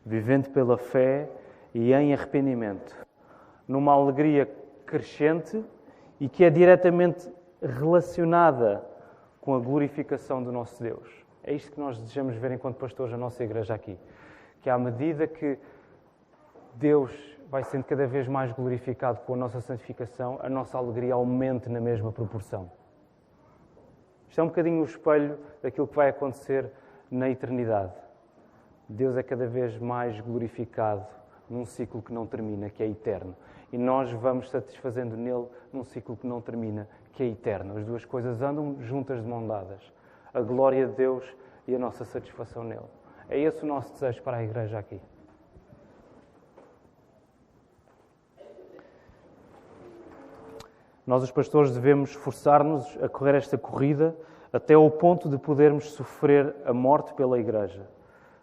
vivendo 0.07 0.49
pela 0.49 0.79
fé 0.79 1.29
e 1.75 1.92
em 1.92 2.14
arrependimento, 2.14 2.97
numa 3.68 3.92
alegria 3.92 4.51
crescente 4.87 5.62
e 6.18 6.27
que 6.27 6.42
é 6.42 6.49
diretamente 6.49 7.31
relacionada 7.61 8.83
com 9.42 9.55
a 9.55 9.59
glorificação 9.59 10.42
do 10.42 10.51
nosso 10.51 10.83
Deus. 10.83 11.07
É 11.44 11.53
isto 11.53 11.71
que 11.71 11.79
nós 11.79 11.99
desejamos 11.99 12.35
ver 12.37 12.53
enquanto 12.53 12.77
pastores 12.77 13.12
da 13.12 13.18
nossa 13.18 13.44
igreja 13.44 13.75
aqui. 13.75 13.99
Que 14.62 14.71
à 14.71 14.79
medida 14.79 15.27
que 15.27 15.59
Deus 16.77 17.38
vai 17.50 17.64
sendo 17.64 17.84
cada 17.84 18.06
vez 18.06 18.28
mais 18.28 18.52
glorificado 18.52 19.20
com 19.20 19.34
a 19.34 19.37
nossa 19.37 19.61
santificação, 19.61 20.38
a 20.42 20.48
nossa 20.48 20.76
alegria 20.76 21.14
aumente 21.14 21.68
na 21.68 21.80
mesma 21.80 22.12
proporção. 22.12 22.70
Isto 24.28 24.40
é 24.40 24.44
um 24.44 24.48
bocadinho 24.48 24.82
o 24.82 24.84
espelho 24.84 25.38
daquilo 25.62 25.88
que 25.88 25.96
vai 25.96 26.11
acontecer 26.11 26.70
na 27.11 27.30
eternidade. 27.30 27.94
Deus 28.87 29.16
é 29.16 29.22
cada 29.22 29.46
vez 29.46 29.78
mais 29.78 30.20
glorificado 30.20 31.06
num 31.48 31.64
ciclo 31.64 32.02
que 32.02 32.12
não 32.12 32.26
termina, 32.26 32.68
que 32.68 32.82
é 32.82 32.87
eterno. 32.87 33.34
E 33.72 33.78
nós 33.78 34.12
vamos 34.12 34.50
satisfazendo 34.50 35.16
nele 35.16 35.46
num 35.72 35.84
ciclo 35.84 36.16
que 36.16 36.26
não 36.26 36.40
termina, 36.42 36.87
que 37.12 37.22
é 37.22 37.26
eterno. 37.26 37.78
As 37.78 37.84
duas 37.84 38.04
coisas 38.04 38.42
andam 38.42 38.76
juntas 38.80 39.22
de 39.22 39.28
mão 39.28 39.46
dadas. 39.46 39.92
A 40.32 40.40
glória 40.40 40.87
de 40.87 40.94
Deus 40.94 41.24
e 41.66 41.74
a 41.74 41.78
nossa 41.78 42.04
satisfação 42.04 42.62
nele. 42.62 42.87
É 43.28 43.38
esse 43.38 43.62
o 43.62 43.66
nosso 43.66 43.92
desejo 43.92 44.22
para 44.22 44.38
a 44.38 44.44
igreja 44.44 44.78
aqui. 44.78 45.00
Nós, 51.09 51.23
os 51.23 51.31
pastores, 51.31 51.73
devemos 51.73 52.11
esforçar-nos 52.11 52.85
a 53.03 53.09
correr 53.09 53.35
esta 53.35 53.57
corrida 53.57 54.14
até 54.53 54.75
ao 54.75 54.90
ponto 54.90 55.27
de 55.27 55.38
podermos 55.38 55.92
sofrer 55.92 56.55
a 56.66 56.75
morte 56.75 57.14
pela 57.14 57.38
Igreja. 57.38 57.88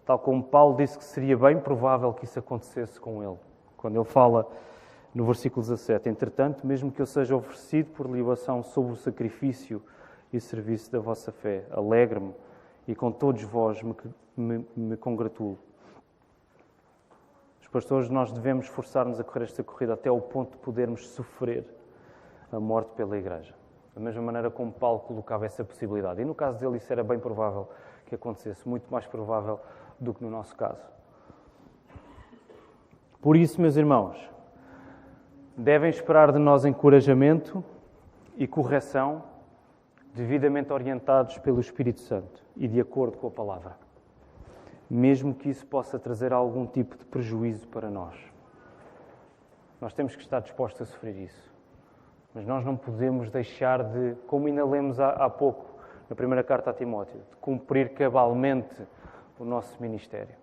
Tal 0.04 0.18
como 0.18 0.44
Paulo 0.44 0.76
disse 0.76 0.98
que 0.98 1.04
seria 1.04 1.38
bem 1.38 1.60
provável 1.60 2.12
que 2.12 2.26
isso 2.26 2.40
acontecesse 2.40 3.00
com 3.00 3.22
ele. 3.22 3.38
Quando 3.78 3.98
ele 3.98 4.04
fala 4.04 4.50
no 5.14 5.24
versículo 5.26 5.62
17: 5.62 6.10
Entretanto, 6.10 6.66
mesmo 6.66 6.92
que 6.92 7.00
eu 7.00 7.06
seja 7.06 7.36
oferecido 7.36 7.92
por 7.92 8.10
libação 8.10 8.64
sobre 8.64 8.94
o 8.94 8.96
sacrifício 8.96 9.80
e 10.34 10.40
serviço 10.40 10.92
da 10.92 10.98
vossa 10.98 11.32
fé, 11.32 11.68
alegre-me 11.70 12.34
e 12.88 12.96
com 12.96 13.12
todos 13.12 13.44
vós 13.44 13.80
me, 13.84 13.96
me, 14.36 14.66
me 14.76 14.98
congratulo. 14.98 15.60
Os 17.62 17.68
pastores, 17.68 18.10
nós 18.10 18.32
devemos 18.32 18.66
esforçar-nos 18.66 19.20
a 19.20 19.24
correr 19.24 19.44
esta 19.44 19.64
corrida 19.64 19.94
até 19.94 20.10
ao 20.10 20.20
ponto 20.20 20.54
de 20.54 20.58
podermos 20.58 21.10
sofrer 21.10 21.64
a 22.52 22.60
morte 22.60 22.90
pela 22.96 23.18
Igreja. 23.18 23.54
Da 23.94 24.02
mesma 24.02 24.22
maneira 24.22 24.52
como 24.52 24.72
Paulo 24.72 25.00
colocava 25.00 25.46
essa 25.46 25.64
possibilidade. 25.64 26.22
E 26.22 26.26
no 26.26 26.36
caso 26.36 26.60
dele, 26.60 26.78
isso 26.78 26.92
era 26.92 27.04
bem 27.04 27.18
provável 27.18 27.70
que 28.06 28.16
acontecesse, 28.16 28.68
muito 28.68 28.92
mais 28.92 29.06
provável 29.06 29.60
do 30.00 30.14
que 30.14 30.24
no 30.24 30.30
nosso 30.30 30.56
caso. 30.56 30.82
Por 33.22 33.36
isso, 33.36 33.60
meus 33.60 33.76
irmãos, 33.76 34.18
devem 35.58 35.90
esperar 35.90 36.32
de 36.32 36.38
nós 36.38 36.66
encorajamento 36.66 37.64
e 38.38 38.46
correção 38.46 39.24
devidamente 40.14 40.72
orientados 40.72 41.38
pelo 41.40 41.60
Espírito 41.60 42.02
Santo 42.02 42.44
e 42.56 42.68
de 42.68 42.80
acordo 42.80 43.18
com 43.18 43.28
a 43.28 43.32
palavra, 43.32 43.78
mesmo 44.90 45.34
que 45.34 45.50
isso 45.50 45.66
possa 45.66 45.98
trazer 45.98 46.32
algum 46.32 46.66
tipo 46.66 46.98
de 46.98 47.06
prejuízo 47.06 47.68
para 47.68 47.90
nós. 47.90 48.16
Nós 49.82 49.94
temos 49.94 50.16
que 50.16 50.22
estar 50.22 50.40
dispostos 50.40 50.82
a 50.82 50.86
sofrer 50.86 51.16
isso. 51.18 51.55
Mas 52.36 52.46
nós 52.46 52.66
não 52.66 52.76
podemos 52.76 53.30
deixar 53.30 53.82
de, 53.82 54.14
como 54.28 54.48
ainda 54.48 54.66
lemos 54.66 55.00
há, 55.00 55.12
há 55.12 55.30
pouco 55.30 55.74
na 56.10 56.16
primeira 56.18 56.44
carta 56.44 56.70
a 56.70 56.74
Timóteo, 56.74 57.22
de 57.30 57.36
cumprir 57.38 57.94
cabalmente 57.94 58.76
o 59.40 59.46
nosso 59.46 59.82
ministério. 59.82 60.36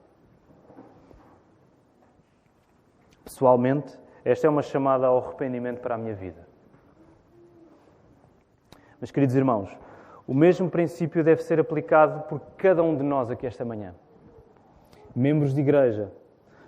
Pessoalmente, 3.22 3.96
esta 4.24 4.46
é 4.46 4.50
uma 4.50 4.62
chamada 4.62 5.06
ao 5.06 5.18
arrependimento 5.18 5.80
para 5.80 5.94
a 5.94 5.98
minha 5.98 6.14
vida. 6.14 6.48
Mas, 8.98 9.10
queridos 9.10 9.36
irmãos, 9.36 9.68
o 10.26 10.32
mesmo 10.32 10.70
princípio 10.70 11.22
deve 11.22 11.42
ser 11.42 11.60
aplicado 11.60 12.22
por 12.22 12.40
cada 12.56 12.82
um 12.82 12.96
de 12.96 13.02
nós 13.02 13.30
aqui 13.30 13.46
esta 13.46 13.66
manhã. 13.66 13.94
Membros 15.14 15.54
de 15.54 15.60
igreja, 15.60 16.10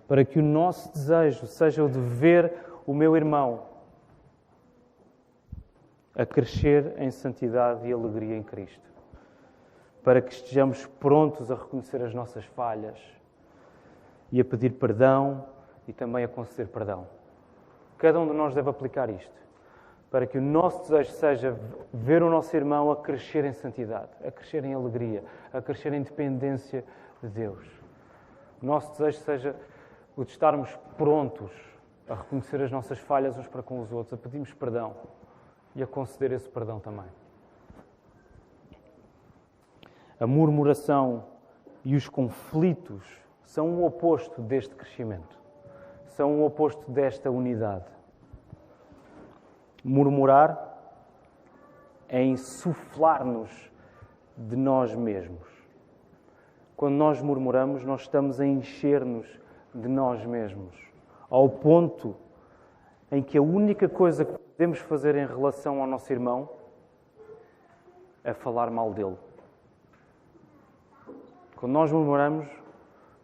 para 0.07 0.23
que 0.23 0.39
o 0.39 0.43
nosso 0.43 0.93
desejo 0.93 1.47
seja 1.47 1.83
o 1.83 1.89
de 1.89 1.99
ver 1.99 2.53
o 2.87 2.93
meu 2.93 3.17
irmão 3.17 3.74
a 6.17 6.25
crescer 6.25 6.95
em 6.99 7.11
santidade 7.11 7.89
e 7.89 7.93
alegria 7.93 8.37
em 8.37 8.43
Cristo, 8.43 8.89
para 10.03 10.21
que 10.21 10.33
estejamos 10.33 10.87
prontos 10.87 11.51
a 11.51 11.57
reconhecer 11.57 12.01
as 12.03 12.15
nossas 12.15 12.45
falhas 12.45 12.99
e 14.31 14.41
a 14.41 14.45
pedir 14.45 14.71
perdão 14.71 15.45
e 15.89 15.93
também 15.93 16.25
a 16.25 16.29
conceder 16.29 16.69
perdão. 16.69 17.07
Cada 17.99 18.21
um 18.21 18.29
de 18.29 18.33
nós 18.33 18.55
deve 18.55 18.71
aplicar 18.71 19.11
isto, 19.11 19.43
para 20.11 20.27
que 20.27 20.39
o 20.39 20.43
nosso 20.43 20.83
desejo 20.83 21.11
seja 21.13 21.59
ver 21.93 22.23
o 22.23 22.31
nosso 22.31 22.55
irmão 22.55 22.93
a 22.93 22.97
crescer 22.97 23.45
em 23.45 23.53
santidade, 23.53 24.11
a 24.25 24.31
crescer 24.31 24.65
em 24.65 24.73
alegria, 24.73 25.25
a 25.53 25.61
crescer 25.61 25.93
em 25.93 26.03
dependência 26.03 26.85
de 27.21 27.29
Deus. 27.29 27.67
O 28.63 28.67
nosso 28.67 28.93
desejo 28.93 29.19
seja 29.19 29.57
o 30.17 30.25
de 30.25 30.31
estarmos 30.31 30.77
prontos 30.97 31.51
a 32.09 32.15
reconhecer 32.15 32.63
as 32.63 32.71
nossas 32.71 32.99
falhas 32.99 33.37
uns 33.37 33.49
para 33.49 33.63
com 33.63 33.81
os 33.81 33.91
outros, 33.91 34.13
a 34.13 34.17
pedirmos 34.17 34.53
perdão 34.53 34.95
e 35.75 35.83
a 35.83 35.87
conceder 35.87 36.33
esse 36.33 36.49
perdão 36.49 36.79
também. 36.79 37.07
A 40.19 40.27
murmuração 40.27 41.25
e 41.85 41.97
os 41.97 42.09
conflitos 42.09 43.05
são 43.45 43.75
o 43.75 43.85
oposto 43.85 44.41
deste 44.41 44.75
crescimento, 44.75 45.39
são 46.07 46.41
o 46.41 46.47
oposto 46.47 46.91
desta 46.91 47.31
unidade. 47.31 47.85
Murmurar 49.83 50.73
é 52.09 52.23
insuflar-nos 52.23 53.71
de 54.37 54.57
nós 54.57 54.95
mesmos. 54.95 55.47
Quando 56.77 56.95
nós 56.95 57.21
murmuramos, 57.21 57.85
nós 57.85 58.03
estamos 58.03 58.41
a 58.41 58.47
encher-nos 58.47 59.27
de 59.75 59.89
nós 59.89 60.25
mesmos, 60.25 60.77
ao 61.29 61.49
ponto 61.49 62.17
em 63.11 63.23
que 63.23 63.37
a 63.37 63.43
única 63.43 63.89
coisa 63.89 64.25
que 64.25 64.44
podemos 64.57 64.79
fazer 64.79 65.17
em 65.17 65.27
relação 65.27 65.81
ao 65.81 65.87
nosso 65.87 66.13
irmão 66.13 66.49
é 68.23 68.33
falar 68.33 68.71
mal 68.71 68.93
dele. 68.93 69.17
Quando 71.57 71.73
nós 71.73 71.91
murmuramos, 71.91 72.49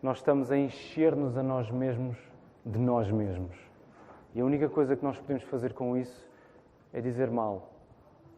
nós 0.02 0.18
estamos 0.18 0.50
a 0.50 0.56
encher-nos 0.56 1.38
a 1.38 1.42
nós 1.42 1.70
mesmos 1.70 2.18
de 2.66 2.78
nós 2.80 3.08
mesmos. 3.12 3.56
E 4.34 4.40
a 4.40 4.44
única 4.44 4.68
coisa 4.68 4.96
que 4.96 5.04
nós 5.04 5.18
podemos 5.18 5.44
fazer 5.44 5.72
com 5.72 5.96
isso 5.96 6.28
é 6.92 7.00
dizer 7.00 7.30
mal 7.30 7.70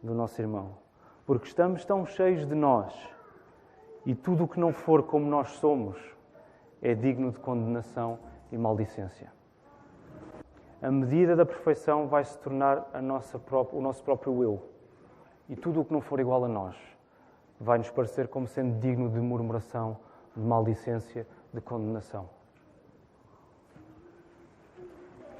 do 0.03 0.13
nosso 0.13 0.39
irmão. 0.39 0.77
Porque 1.25 1.47
estamos 1.47 1.83
tão 1.83 2.05
cheios 2.05 2.45
de 2.45 2.53
nós 2.53 2.93
e 4.05 4.13
tudo 4.13 4.43
o 4.43 4.47
que 4.47 4.59
não 4.59 4.71
for 4.71 5.01
como 5.01 5.25
nós 5.25 5.49
somos 5.53 5.97
é 6.79 6.93
digno 6.93 7.31
de 7.31 7.39
condenação 7.39 8.19
e 8.51 8.57
maldicência 8.57 9.31
a 10.83 10.91
medida 10.91 11.33
da 11.33 11.45
perfeição 11.45 12.07
vai 12.07 12.25
se 12.25 12.37
tornar 12.39 12.85
própria, 13.45 13.79
o 13.79 13.81
nosso 13.81 14.03
próprio 14.03 14.43
eu. 14.43 14.69
E 15.47 15.55
tudo 15.55 15.79
o 15.79 15.85
que 15.85 15.93
não 15.93 16.01
for 16.01 16.19
igual 16.19 16.43
a 16.43 16.47
nós 16.49 16.75
vai 17.57 17.77
nos 17.77 17.89
parecer 17.89 18.27
como 18.27 18.45
sendo 18.45 18.77
digno 18.81 19.09
de 19.09 19.21
murmuração, 19.21 19.97
de 20.35 20.43
maldicência, 20.43 21.25
de 21.53 21.61
condenação. 21.61 22.29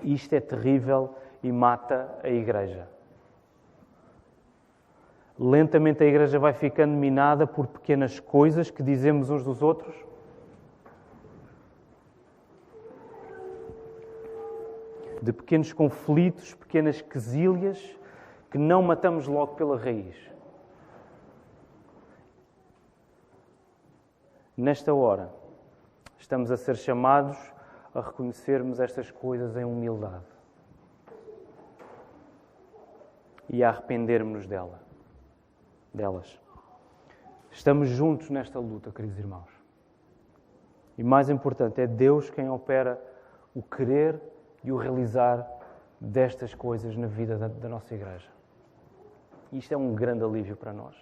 Isto 0.01 0.33
é 0.33 0.39
terrível 0.39 1.13
e 1.43 1.51
mata 1.51 2.09
a 2.23 2.29
igreja. 2.29 2.87
Lentamente 5.37 6.05
a 6.05 6.07
igreja 6.07 6.39
vai 6.39 6.53
ficando 6.53 6.93
minada 6.93 7.45
por 7.45 7.67
pequenas 7.67 8.17
coisas 8.17 8.71
que 8.71 8.81
dizemos 8.81 9.29
uns 9.29 9.43
dos 9.43 9.61
outros. 9.61 9.93
De 15.23 15.31
pequenos 15.31 15.71
conflitos, 15.71 16.53
pequenas 16.53 17.01
quesilhas 17.01 17.79
que 18.51 18.57
não 18.57 18.83
matamos 18.83 19.25
logo 19.25 19.55
pela 19.55 19.77
raiz. 19.77 20.17
Nesta 24.57 24.93
hora, 24.93 25.33
estamos 26.19 26.51
a 26.51 26.57
ser 26.57 26.75
chamados 26.75 27.37
a 27.95 28.01
reconhecermos 28.01 28.81
estas 28.81 29.09
coisas 29.11 29.55
em 29.55 29.63
humildade 29.63 30.25
e 33.49 33.63
a 33.63 33.69
arrependermos 33.69 34.45
dela, 34.45 34.81
delas. 35.93 36.37
Estamos 37.49 37.87
juntos 37.87 38.29
nesta 38.29 38.59
luta, 38.59 38.91
queridos 38.91 39.17
irmãos. 39.17 39.49
E 40.97 41.03
mais 41.03 41.29
importante, 41.29 41.79
é 41.79 41.87
Deus 41.87 42.29
quem 42.29 42.49
opera 42.49 43.01
o 43.55 43.63
querer 43.63 44.32
e 44.63 44.71
o 44.71 44.77
realizar 44.77 45.47
destas 45.99 46.53
coisas 46.53 46.95
na 46.97 47.07
vida 47.07 47.37
da, 47.37 47.47
da 47.47 47.69
nossa 47.69 47.93
igreja. 47.93 48.29
E 49.51 49.57
isto 49.57 49.73
é 49.73 49.77
um 49.77 49.93
grande 49.93 50.23
alívio 50.23 50.55
para 50.55 50.73
nós. 50.73 50.95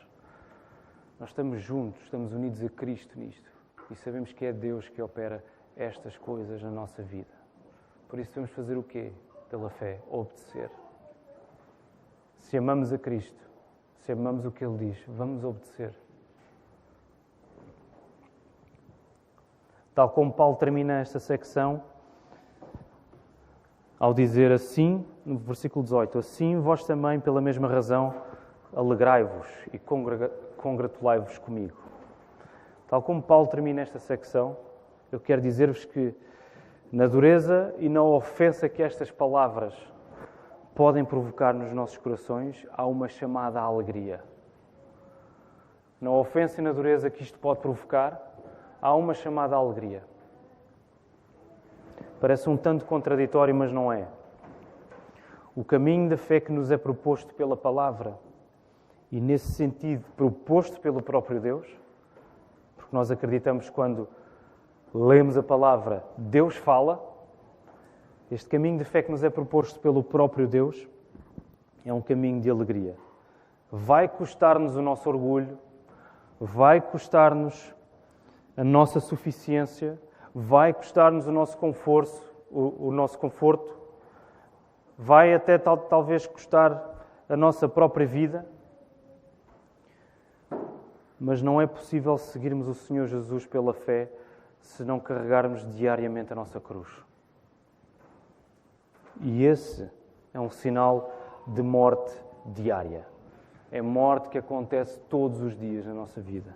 Nós 1.19 1.29
estamos 1.29 1.61
juntos, 1.61 2.01
estamos 2.03 2.33
unidos 2.33 2.63
a 2.63 2.69
Cristo 2.69 3.19
nisto. 3.19 3.49
E 3.89 3.95
sabemos 3.95 4.33
que 4.33 4.45
é 4.45 4.53
Deus 4.53 4.89
que 4.89 5.01
opera 5.01 5.43
estas 5.75 6.17
coisas 6.17 6.61
na 6.61 6.69
nossa 6.69 7.01
vida. 7.03 7.33
Por 8.07 8.19
isso 8.19 8.29
devemos 8.31 8.51
fazer 8.51 8.77
o 8.77 8.83
quê? 8.83 9.11
Pela 9.49 9.69
fé, 9.69 9.99
obedecer. 10.09 10.69
Se 12.37 12.57
amamos 12.57 12.91
a 12.91 12.97
Cristo, 12.97 13.39
se 13.99 14.11
amamos 14.11 14.45
o 14.45 14.51
que 14.51 14.65
Ele 14.65 14.77
diz, 14.77 15.03
vamos 15.07 15.43
obedecer. 15.43 15.93
Tal 19.93 20.09
como 20.09 20.33
Paulo 20.33 20.55
termina 20.55 20.99
esta 20.99 21.19
secção, 21.19 21.83
ao 24.01 24.15
dizer 24.15 24.51
assim, 24.51 25.05
no 25.23 25.37
versículo 25.37 25.83
18: 25.83 26.17
Assim 26.17 26.59
vós 26.59 26.83
também, 26.83 27.19
pela 27.19 27.39
mesma 27.39 27.67
razão, 27.67 28.11
alegrai-vos 28.75 29.47
e 29.71 29.79
congratulai-vos 30.57 31.37
comigo. 31.37 31.77
Tal 32.87 33.03
como 33.03 33.21
Paulo 33.21 33.45
termina 33.45 33.79
esta 33.79 33.99
secção, 33.99 34.57
eu 35.11 35.19
quero 35.19 35.39
dizer-vos 35.39 35.85
que 35.85 36.15
na 36.91 37.05
dureza 37.05 37.75
e 37.77 37.87
na 37.87 38.01
ofensa 38.01 38.67
que 38.67 38.81
estas 38.81 39.11
palavras 39.11 39.75
podem 40.73 41.05
provocar 41.05 41.53
nos 41.53 41.71
nossos 41.71 41.99
corações, 41.99 42.65
há 42.73 42.87
uma 42.87 43.07
chamada 43.07 43.61
à 43.61 43.63
alegria. 43.63 44.23
Na 46.01 46.09
ofensa 46.09 46.59
e 46.59 46.63
na 46.63 46.71
dureza 46.71 47.11
que 47.11 47.21
isto 47.21 47.37
pode 47.37 47.59
provocar, 47.59 48.19
há 48.81 48.95
uma 48.95 49.13
chamada 49.13 49.55
à 49.55 49.59
alegria. 49.59 50.03
Parece 52.21 52.47
um 52.47 52.55
tanto 52.55 52.85
contraditório, 52.85 53.53
mas 53.53 53.73
não 53.73 53.91
é. 53.91 54.07
O 55.55 55.63
caminho 55.63 56.07
da 56.07 56.17
fé 56.17 56.39
que 56.39 56.51
nos 56.51 56.69
é 56.69 56.77
proposto 56.77 57.33
pela 57.33 57.57
palavra 57.57 58.13
e, 59.11 59.19
nesse 59.19 59.51
sentido, 59.53 60.05
proposto 60.15 60.79
pelo 60.79 61.01
próprio 61.01 61.41
Deus, 61.41 61.67
porque 62.77 62.95
nós 62.95 63.09
acreditamos 63.09 63.71
quando 63.71 64.07
lemos 64.93 65.35
a 65.35 65.41
palavra, 65.41 66.03
Deus 66.15 66.55
fala. 66.55 67.09
Este 68.29 68.47
caminho 68.47 68.77
de 68.77 68.85
fé 68.85 69.01
que 69.01 69.11
nos 69.11 69.23
é 69.23 69.29
proposto 69.29 69.79
pelo 69.79 70.03
próprio 70.03 70.47
Deus 70.47 70.87
é 71.83 71.91
um 71.91 72.01
caminho 72.01 72.39
de 72.39 72.51
alegria. 72.51 72.95
Vai 73.71 74.07
custar-nos 74.07 74.75
o 74.75 74.81
nosso 74.81 75.09
orgulho, 75.09 75.57
vai 76.39 76.79
custar-nos 76.79 77.73
a 78.55 78.63
nossa 78.63 78.99
suficiência, 78.99 79.99
vai 80.33 80.73
custar-nos 80.73 81.27
o 81.27 81.31
nosso 81.31 81.57
conforto, 81.57 82.21
o, 82.49 82.87
o, 82.87 82.91
nosso 82.91 83.17
conforto, 83.17 83.77
vai 84.97 85.33
até 85.33 85.57
tal, 85.57 85.77
talvez 85.77 86.25
custar 86.25 87.05
a 87.27 87.35
nossa 87.35 87.67
própria 87.67 88.05
vida, 88.05 88.45
mas 91.19 91.41
não 91.41 91.61
é 91.61 91.67
possível 91.67 92.17
seguirmos 92.17 92.67
o 92.67 92.73
Senhor 92.73 93.07
Jesus 93.07 93.45
pela 93.45 93.73
fé 93.73 94.09
se 94.59 94.83
não 94.83 94.99
carregarmos 94.99 95.65
diariamente 95.75 96.33
a 96.33 96.35
nossa 96.35 96.59
cruz. 96.59 96.87
E 99.19 99.45
esse 99.45 99.89
é 100.33 100.39
um 100.39 100.49
sinal 100.49 101.13
de 101.45 101.61
morte 101.61 102.13
diária. 102.45 103.05
É 103.71 103.81
morte 103.81 104.29
que 104.29 104.37
acontece 104.37 104.99
todos 105.01 105.41
os 105.41 105.55
dias 105.55 105.85
na 105.85 105.93
nossa 105.93 106.19
vida. 106.19 106.53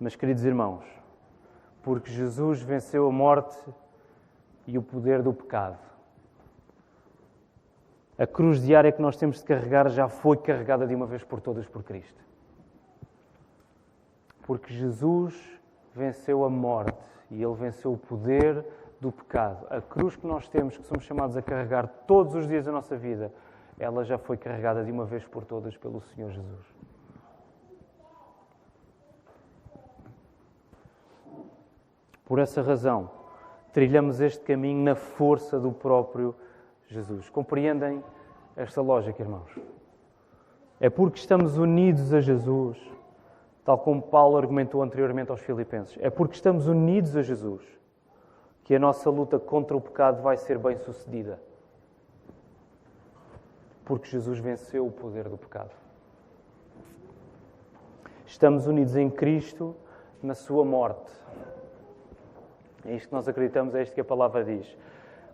Mas, 0.00 0.14
queridos 0.14 0.44
irmãos, 0.44 0.84
porque 1.82 2.10
Jesus 2.10 2.62
venceu 2.62 3.06
a 3.08 3.12
morte 3.12 3.56
e 4.66 4.78
o 4.78 4.82
poder 4.82 5.22
do 5.22 5.32
pecado, 5.32 5.78
a 8.18 8.26
cruz 8.26 8.60
diária 8.60 8.90
que 8.90 9.00
nós 9.00 9.16
temos 9.16 9.38
de 9.38 9.44
carregar 9.44 9.88
já 9.88 10.08
foi 10.08 10.36
carregada 10.36 10.86
de 10.86 10.94
uma 10.94 11.06
vez 11.06 11.22
por 11.22 11.40
todas 11.40 11.66
por 11.66 11.84
Cristo. 11.84 12.20
Porque 14.42 14.74
Jesus 14.74 15.34
venceu 15.94 16.44
a 16.44 16.50
morte 16.50 16.98
e 17.30 17.42
ele 17.42 17.54
venceu 17.54 17.92
o 17.92 17.98
poder 17.98 18.64
do 19.00 19.12
pecado. 19.12 19.66
A 19.70 19.80
cruz 19.80 20.16
que 20.16 20.26
nós 20.26 20.48
temos, 20.48 20.76
que 20.76 20.84
somos 20.84 21.04
chamados 21.04 21.36
a 21.36 21.42
carregar 21.42 21.86
todos 22.06 22.34
os 22.34 22.48
dias 22.48 22.64
da 22.64 22.72
nossa 22.72 22.96
vida, 22.96 23.32
ela 23.78 24.04
já 24.04 24.18
foi 24.18 24.36
carregada 24.36 24.84
de 24.84 24.90
uma 24.90 25.04
vez 25.04 25.24
por 25.24 25.44
todas 25.44 25.76
pelo 25.76 26.00
Senhor 26.00 26.30
Jesus. 26.30 26.77
Por 32.28 32.38
essa 32.38 32.60
razão, 32.60 33.10
trilhamos 33.72 34.20
este 34.20 34.44
caminho 34.44 34.84
na 34.84 34.94
força 34.94 35.58
do 35.58 35.72
próprio 35.72 36.34
Jesus. 36.86 37.30
Compreendem 37.30 38.04
esta 38.54 38.82
lógica, 38.82 39.22
irmãos? 39.22 39.50
É 40.78 40.90
porque 40.90 41.18
estamos 41.18 41.56
unidos 41.56 42.12
a 42.12 42.20
Jesus 42.20 42.78
tal 43.64 43.78
como 43.78 44.00
Paulo 44.00 44.36
argumentou 44.36 44.82
anteriormente 44.82 45.30
aos 45.30 45.40
Filipenses. 45.40 45.98
É 46.00 46.10
porque 46.10 46.34
estamos 46.34 46.66
unidos 46.68 47.16
a 47.16 47.22
Jesus 47.22 47.62
que 48.64 48.74
a 48.74 48.78
nossa 48.78 49.08
luta 49.08 49.38
contra 49.38 49.74
o 49.74 49.80
pecado 49.80 50.22
vai 50.22 50.36
ser 50.36 50.58
bem 50.58 50.76
sucedida. 50.76 51.40
Porque 53.86 54.08
Jesus 54.08 54.38
venceu 54.38 54.86
o 54.86 54.92
poder 54.92 55.30
do 55.30 55.38
pecado. 55.38 55.70
Estamos 58.26 58.66
unidos 58.66 58.96
em 58.96 59.08
Cristo 59.08 59.74
na 60.22 60.34
Sua 60.34 60.62
morte. 60.62 61.10
É 62.88 62.94
isto 62.94 63.08
que 63.08 63.14
nós 63.14 63.28
acreditamos, 63.28 63.74
é 63.74 63.82
isto 63.82 63.94
que 63.94 64.00
a 64.00 64.04
palavra 64.04 64.42
diz. 64.42 64.76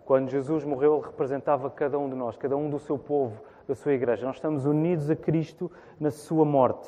Quando 0.03 0.29
Jesus 0.29 0.65
morreu, 0.65 0.97
Ele 0.97 1.05
representava 1.05 1.69
cada 1.69 1.97
um 1.97 2.09
de 2.09 2.15
nós, 2.15 2.35
cada 2.35 2.57
um 2.57 2.69
do 2.69 2.77
seu 2.77 2.99
povo, 2.99 3.41
da 3.65 3.73
sua 3.73 3.93
igreja. 3.93 4.25
Nós 4.25 4.35
estamos 4.35 4.65
unidos 4.65 5.09
a 5.09 5.15
Cristo 5.15 5.71
na 5.99 6.11
Sua 6.11 6.43
morte 6.43 6.87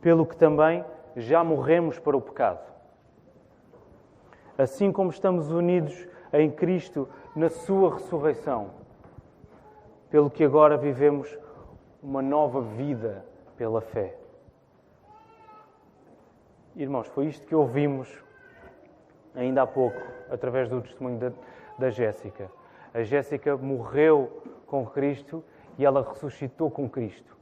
pelo 0.00 0.24
que 0.24 0.36
também 0.36 0.84
já 1.14 1.44
morremos 1.44 1.98
para 1.98 2.16
o 2.16 2.20
pecado. 2.20 2.66
Assim 4.56 4.90
como 4.90 5.10
estamos 5.10 5.50
unidos 5.50 6.08
em 6.32 6.50
Cristo 6.50 7.06
na 7.36 7.50
Sua 7.50 7.94
ressurreição, 7.94 8.70
pelo 10.10 10.30
que 10.30 10.44
agora 10.44 10.76
vivemos 10.76 11.38
uma 12.02 12.22
nova 12.22 12.62
vida 12.62 13.24
pela 13.56 13.80
fé. 13.80 14.16
Irmãos, 16.74 17.06
foi 17.08 17.26
isto 17.26 17.46
que 17.46 17.54
ouvimos 17.54 18.24
ainda 19.38 19.62
há 19.62 19.66
pouco, 19.66 20.00
através 20.30 20.68
do 20.68 20.80
testemunho 20.80 21.18
da, 21.18 21.32
da 21.78 21.90
Jéssica. 21.90 22.50
A 22.92 23.02
Jéssica 23.02 23.56
morreu 23.56 24.42
com 24.66 24.84
Cristo 24.84 25.44
e 25.78 25.84
ela 25.84 26.02
ressuscitou 26.02 26.70
com 26.70 26.88
Cristo. 26.88 27.36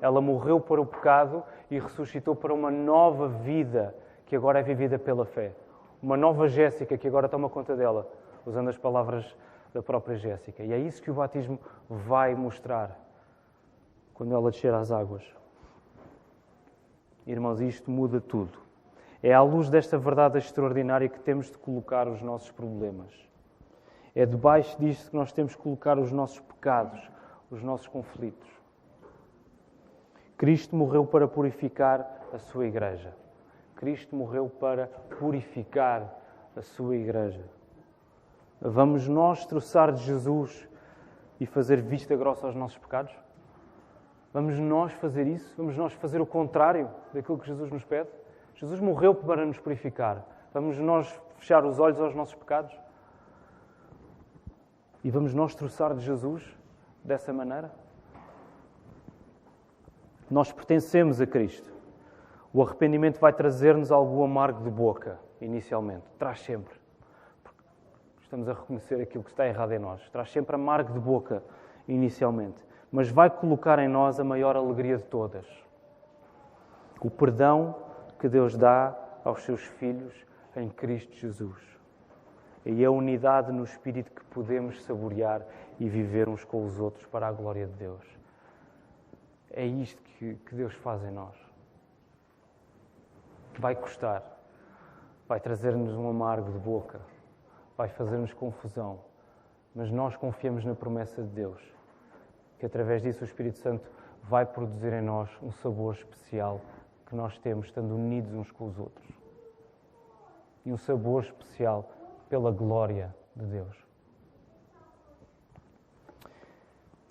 Ela 0.00 0.20
morreu 0.20 0.60
para 0.60 0.80
o 0.80 0.86
pecado 0.86 1.42
e 1.70 1.78
ressuscitou 1.78 2.34
para 2.34 2.52
uma 2.52 2.70
nova 2.70 3.28
vida 3.28 3.94
que 4.26 4.34
agora 4.34 4.58
é 4.58 4.62
vivida 4.62 4.98
pela 4.98 5.24
fé. 5.24 5.52
Uma 6.02 6.16
nova 6.16 6.48
Jéssica 6.48 6.98
que 6.98 7.06
agora 7.06 7.28
toma 7.28 7.48
conta 7.48 7.76
dela, 7.76 8.10
usando 8.44 8.68
as 8.68 8.76
palavras 8.76 9.36
da 9.72 9.82
própria 9.82 10.16
Jéssica. 10.16 10.64
E 10.64 10.72
é 10.72 10.78
isso 10.78 11.00
que 11.00 11.10
o 11.10 11.14
batismo 11.14 11.60
vai 11.88 12.34
mostrar 12.34 12.98
quando 14.12 14.34
ela 14.34 14.50
descer 14.50 14.74
às 14.74 14.90
águas. 14.90 15.22
Irmãos, 17.26 17.60
isto 17.60 17.90
muda 17.90 18.20
tudo. 18.20 18.58
É 19.22 19.32
à 19.32 19.40
luz 19.40 19.68
desta 19.68 19.96
verdade 19.96 20.38
extraordinária 20.38 21.08
que 21.08 21.20
temos 21.20 21.50
de 21.50 21.56
colocar 21.56 22.08
os 22.08 22.20
nossos 22.20 22.50
problemas. 22.50 23.14
É 24.14 24.26
debaixo 24.26 24.76
disto 24.80 25.10
que 25.10 25.16
nós 25.16 25.32
temos 25.32 25.52
de 25.52 25.58
colocar 25.58 25.98
os 25.98 26.10
nossos 26.10 26.40
pecados, 26.40 27.00
os 27.50 27.62
nossos 27.62 27.86
conflitos. 27.86 28.48
Cristo 30.36 30.74
morreu 30.74 31.06
para 31.06 31.28
purificar 31.28 32.20
a 32.32 32.38
sua 32.38 32.66
igreja. 32.66 33.14
Cristo 33.76 34.16
morreu 34.16 34.48
para 34.48 34.88
purificar 35.18 36.18
a 36.56 36.62
sua 36.62 36.96
igreja. 36.96 37.44
Vamos 38.60 39.06
nós 39.06 39.46
troçar 39.46 39.92
de 39.92 40.02
Jesus 40.02 40.68
e 41.40 41.46
fazer 41.46 41.80
vista 41.80 42.16
grossa 42.16 42.46
aos 42.46 42.56
nossos 42.56 42.78
pecados? 42.78 43.12
Vamos 44.32 44.58
nós 44.58 44.92
fazer 44.94 45.26
isso? 45.26 45.54
Vamos 45.56 45.76
nós 45.76 45.92
fazer 45.94 46.20
o 46.20 46.26
contrário 46.26 46.90
daquilo 47.12 47.38
que 47.38 47.46
Jesus 47.46 47.70
nos 47.70 47.84
pede? 47.84 48.08
Jesus 48.62 48.78
morreu 48.78 49.12
para 49.12 49.44
nos 49.44 49.58
purificar. 49.58 50.24
Vamos 50.54 50.78
nós 50.78 51.20
fechar 51.34 51.64
os 51.64 51.80
olhos 51.80 52.00
aos 52.00 52.14
nossos 52.14 52.36
pecados? 52.36 52.72
E 55.02 55.10
vamos 55.10 55.34
nós 55.34 55.52
troçar 55.52 55.92
de 55.96 56.00
Jesus 56.00 56.56
dessa 57.02 57.32
maneira? 57.32 57.72
Nós 60.30 60.52
pertencemos 60.52 61.20
a 61.20 61.26
Cristo. 61.26 61.74
O 62.52 62.62
arrependimento 62.62 63.18
vai 63.18 63.32
trazer-nos 63.32 63.90
algum 63.90 64.22
amargo 64.22 64.62
de 64.62 64.70
boca, 64.70 65.18
inicialmente. 65.40 66.06
Traz 66.16 66.38
sempre. 66.42 66.80
Estamos 68.20 68.48
a 68.48 68.52
reconhecer 68.52 69.00
aquilo 69.00 69.24
que 69.24 69.30
está 69.30 69.44
errado 69.44 69.72
em 69.72 69.80
nós. 69.80 70.08
Traz 70.10 70.30
sempre 70.30 70.54
amargo 70.54 70.92
de 70.92 71.00
boca, 71.00 71.42
inicialmente. 71.88 72.64
Mas 72.92 73.10
vai 73.10 73.28
colocar 73.28 73.80
em 73.80 73.88
nós 73.88 74.20
a 74.20 74.24
maior 74.24 74.54
alegria 74.54 74.98
de 74.98 75.04
todas. 75.04 75.46
O 77.00 77.10
perdão 77.10 77.90
que 78.22 78.28
Deus 78.28 78.56
dá 78.56 78.96
aos 79.24 79.42
seus 79.42 79.62
filhos 79.62 80.14
em 80.54 80.68
Cristo 80.68 81.12
Jesus. 81.16 81.60
E 82.64 82.84
a 82.84 82.88
unidade 82.88 83.50
no 83.50 83.64
Espírito 83.64 84.12
que 84.12 84.24
podemos 84.26 84.80
saborear 84.84 85.44
e 85.80 85.88
viver 85.88 86.28
uns 86.28 86.44
com 86.44 86.64
os 86.64 86.78
outros 86.78 87.04
para 87.04 87.26
a 87.26 87.32
glória 87.32 87.66
de 87.66 87.72
Deus. 87.72 88.00
É 89.50 89.66
isto 89.66 90.00
que, 90.04 90.36
que 90.36 90.54
Deus 90.54 90.72
faz 90.72 91.02
em 91.02 91.10
nós. 91.10 91.34
Vai 93.58 93.74
custar, 93.74 94.22
vai 95.26 95.40
trazer-nos 95.40 95.92
um 95.96 96.08
amargo 96.08 96.52
de 96.52 96.58
boca, 96.60 97.00
vai 97.76 97.88
fazer-nos 97.88 98.32
confusão, 98.32 99.00
mas 99.74 99.90
nós 99.90 100.14
confiamos 100.14 100.64
na 100.64 100.76
promessa 100.76 101.24
de 101.24 101.28
Deus, 101.30 101.60
que 102.60 102.66
através 102.66 103.02
disso 103.02 103.22
o 103.22 103.24
Espírito 103.24 103.58
Santo 103.58 103.90
vai 104.22 104.46
produzir 104.46 104.92
em 104.92 105.02
nós 105.02 105.28
um 105.42 105.50
sabor 105.50 105.94
especial 105.94 106.60
que 107.12 107.16
nós 107.16 107.36
temos 107.36 107.66
estando 107.66 107.94
unidos 107.94 108.32
uns 108.32 108.50
com 108.50 108.66
os 108.66 108.78
outros. 108.78 109.06
E 110.64 110.72
um 110.72 110.78
sabor 110.78 111.22
especial 111.22 111.92
pela 112.26 112.50
glória 112.50 113.14
de 113.36 113.44
Deus. 113.44 113.76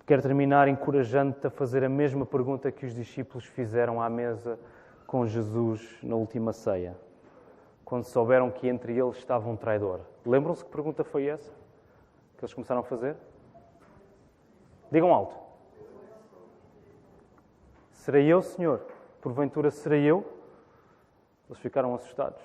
Quero 0.04 0.20
terminar 0.20 0.66
encorajando-te 0.66 1.46
a 1.46 1.50
fazer 1.50 1.84
a 1.84 1.88
mesma 1.88 2.26
pergunta 2.26 2.72
que 2.72 2.84
os 2.84 2.92
discípulos 2.92 3.44
fizeram 3.44 4.02
à 4.02 4.10
mesa 4.10 4.58
com 5.06 5.24
Jesus 5.24 6.00
na 6.02 6.16
última 6.16 6.52
ceia, 6.52 6.96
quando 7.84 8.02
souberam 8.02 8.50
que 8.50 8.66
entre 8.66 8.98
eles 8.98 9.18
estava 9.18 9.48
um 9.48 9.54
traidor. 9.54 10.00
Lembram-se 10.26 10.64
que 10.64 10.70
pergunta 10.72 11.04
foi 11.04 11.26
essa 11.26 11.52
que 12.36 12.44
eles 12.44 12.52
começaram 12.52 12.80
a 12.80 12.84
fazer? 12.84 13.14
Digam 14.90 15.14
alto. 15.14 15.36
Serei 17.92 18.26
eu, 18.26 18.42
Senhor? 18.42 18.91
Porventura 19.22 19.70
serei 19.70 20.02
eu? 20.04 20.26
Eles 21.48 21.60
ficaram 21.60 21.94
assustados. 21.94 22.42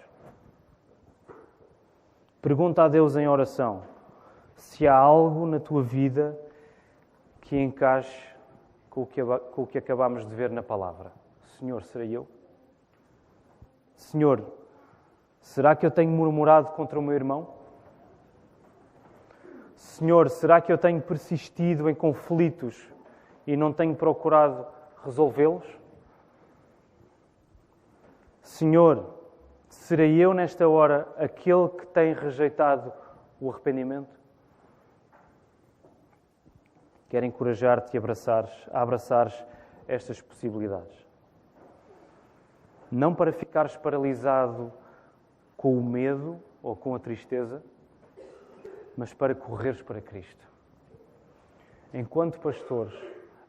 Pergunta 2.39 2.83
a 2.83 2.87
Deus 2.87 3.15
em 3.15 3.27
oração 3.27 3.81
se 4.53 4.87
há 4.87 4.95
algo 4.95 5.47
na 5.47 5.59
tua 5.59 5.81
vida 5.81 6.39
que 7.41 7.59
encaixe 7.59 8.27
com 8.91 9.01
o 9.01 9.05
que, 9.07 9.21
com 9.23 9.63
o 9.63 9.67
que 9.67 9.79
acabamos 9.79 10.23
de 10.23 10.35
ver 10.35 10.51
na 10.51 10.61
palavra. 10.61 11.11
Senhor, 11.57 11.81
serei 11.81 12.15
eu? 12.15 12.27
Senhor, 13.95 14.45
será 15.41 15.75
que 15.75 15.83
eu 15.83 15.89
tenho 15.89 16.11
murmurado 16.11 16.69
contra 16.69 16.99
o 16.99 17.01
meu 17.01 17.15
irmão? 17.15 17.55
Senhor, 19.75 20.29
será 20.29 20.61
que 20.61 20.71
eu 20.71 20.77
tenho 20.77 21.01
persistido 21.01 21.89
em 21.89 21.95
conflitos 21.95 22.87
e 23.47 23.57
não 23.57 23.73
tenho 23.73 23.95
procurado 23.95 24.67
resolvê-los? 25.03 25.65
Senhor, 28.47 29.13
Serei 29.67 30.15
eu, 30.15 30.33
nesta 30.33 30.67
hora, 30.69 31.05
aquele 31.17 31.67
que 31.67 31.85
tem 31.87 32.13
rejeitado 32.13 32.93
o 33.41 33.51
arrependimento? 33.51 34.17
Quero 37.09 37.25
encorajar-te 37.25 37.95
a 37.95 37.99
abraçares, 37.99 38.51
a 38.71 38.81
abraçares 38.81 39.45
estas 39.85 40.21
possibilidades. 40.21 41.05
Não 42.89 43.13
para 43.13 43.33
ficares 43.33 43.75
paralisado 43.75 44.71
com 45.57 45.77
o 45.77 45.83
medo 45.83 46.39
ou 46.63 46.73
com 46.73 46.95
a 46.95 46.99
tristeza, 46.99 47.61
mas 48.95 49.13
para 49.13 49.35
correres 49.35 49.81
para 49.81 50.01
Cristo. 50.01 50.47
Enquanto 51.93 52.39
pastores, 52.39 52.97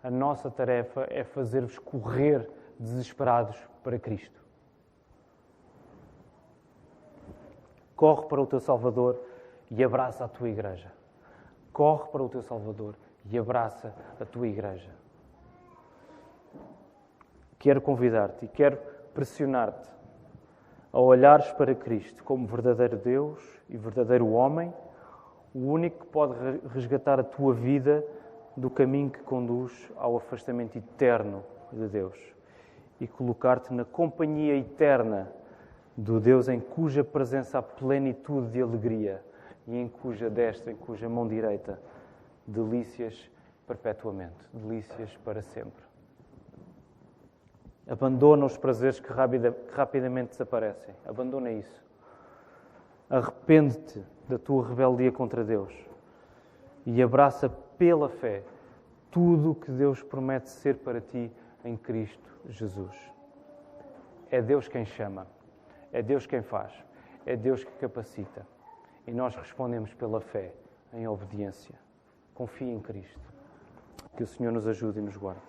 a 0.02 0.10
nossa 0.10 0.50
tarefa 0.50 1.06
é 1.08 1.22
fazer-vos 1.22 1.78
correr 1.78 2.50
desesperados 2.80 3.56
para 3.84 3.96
Cristo. 3.96 4.37
Corre 7.98 8.28
para 8.28 8.40
o 8.40 8.46
teu 8.46 8.60
Salvador 8.60 9.18
e 9.68 9.82
abraça 9.82 10.24
a 10.24 10.28
tua 10.28 10.48
igreja. 10.48 10.92
Corre 11.72 12.08
para 12.12 12.22
o 12.22 12.28
teu 12.28 12.40
Salvador 12.42 12.94
e 13.28 13.36
abraça 13.36 13.92
a 14.20 14.24
tua 14.24 14.46
igreja. 14.46 14.92
Quero 17.58 17.80
convidar-te 17.80 18.44
e 18.44 18.48
quero 18.48 18.78
pressionar-te 19.12 19.90
a 20.92 21.00
olhares 21.00 21.50
para 21.50 21.74
Cristo 21.74 22.22
como 22.22 22.46
verdadeiro 22.46 22.98
Deus 22.98 23.42
e 23.68 23.76
verdadeiro 23.76 24.28
homem, 24.28 24.72
o 25.52 25.66
único 25.66 26.06
que 26.06 26.12
pode 26.12 26.34
resgatar 26.68 27.18
a 27.18 27.24
tua 27.24 27.52
vida 27.52 28.04
do 28.56 28.70
caminho 28.70 29.10
que 29.10 29.24
conduz 29.24 29.90
ao 29.96 30.16
afastamento 30.16 30.78
eterno 30.78 31.42
de 31.72 31.88
Deus 31.88 32.16
e 33.00 33.08
colocar-te 33.08 33.74
na 33.74 33.84
companhia 33.84 34.56
eterna 34.56 35.32
do 35.98 36.20
Deus 36.20 36.48
em 36.48 36.60
cuja 36.60 37.02
presença 37.02 37.58
há 37.58 37.62
plenitude 37.62 38.52
de 38.52 38.62
alegria 38.62 39.20
e 39.66 39.76
em 39.76 39.88
cuja 39.88 40.30
destra, 40.30 40.70
em 40.70 40.76
cuja 40.76 41.08
mão 41.08 41.26
direita, 41.26 41.80
delícias 42.46 43.28
perpetuamente, 43.66 44.36
delícias 44.54 45.16
para 45.24 45.42
sempre. 45.42 45.84
Abandona 47.84 48.46
os 48.46 48.56
prazeres 48.56 49.00
que, 49.00 49.12
rapida, 49.12 49.56
rapidamente 49.72 50.30
desaparecem. 50.30 50.94
Abandona 51.04 51.50
isso. 51.50 51.84
Arrepende-te 53.10 54.00
da 54.28 54.38
tua 54.38 54.68
rebeldia 54.68 55.10
contra 55.10 55.42
Deus 55.42 55.74
e 56.86 57.02
abraça 57.02 57.48
pela 57.76 58.08
fé 58.08 58.44
tudo 59.10 59.50
o 59.50 59.54
que 59.54 59.72
Deus 59.72 60.00
promete 60.00 60.48
ser 60.48 60.76
para 60.76 61.00
ti 61.00 61.28
em 61.64 61.76
Cristo 61.76 62.30
Jesus. 62.48 62.96
É 64.30 64.40
Deus 64.40 64.68
quem 64.68 64.84
chama. 64.84 65.26
É 65.92 66.02
Deus 66.02 66.26
quem 66.26 66.42
faz, 66.42 66.72
é 67.24 67.36
Deus 67.36 67.64
que 67.64 67.72
capacita. 67.72 68.46
E 69.06 69.12
nós 69.12 69.34
respondemos 69.36 69.94
pela 69.94 70.20
fé, 70.20 70.52
em 70.92 71.06
obediência. 71.06 71.74
Confie 72.34 72.70
em 72.70 72.80
Cristo. 72.80 73.20
Que 74.16 74.22
o 74.22 74.26
Senhor 74.26 74.52
nos 74.52 74.66
ajude 74.66 74.98
e 74.98 75.02
nos 75.02 75.16
guarde. 75.16 75.40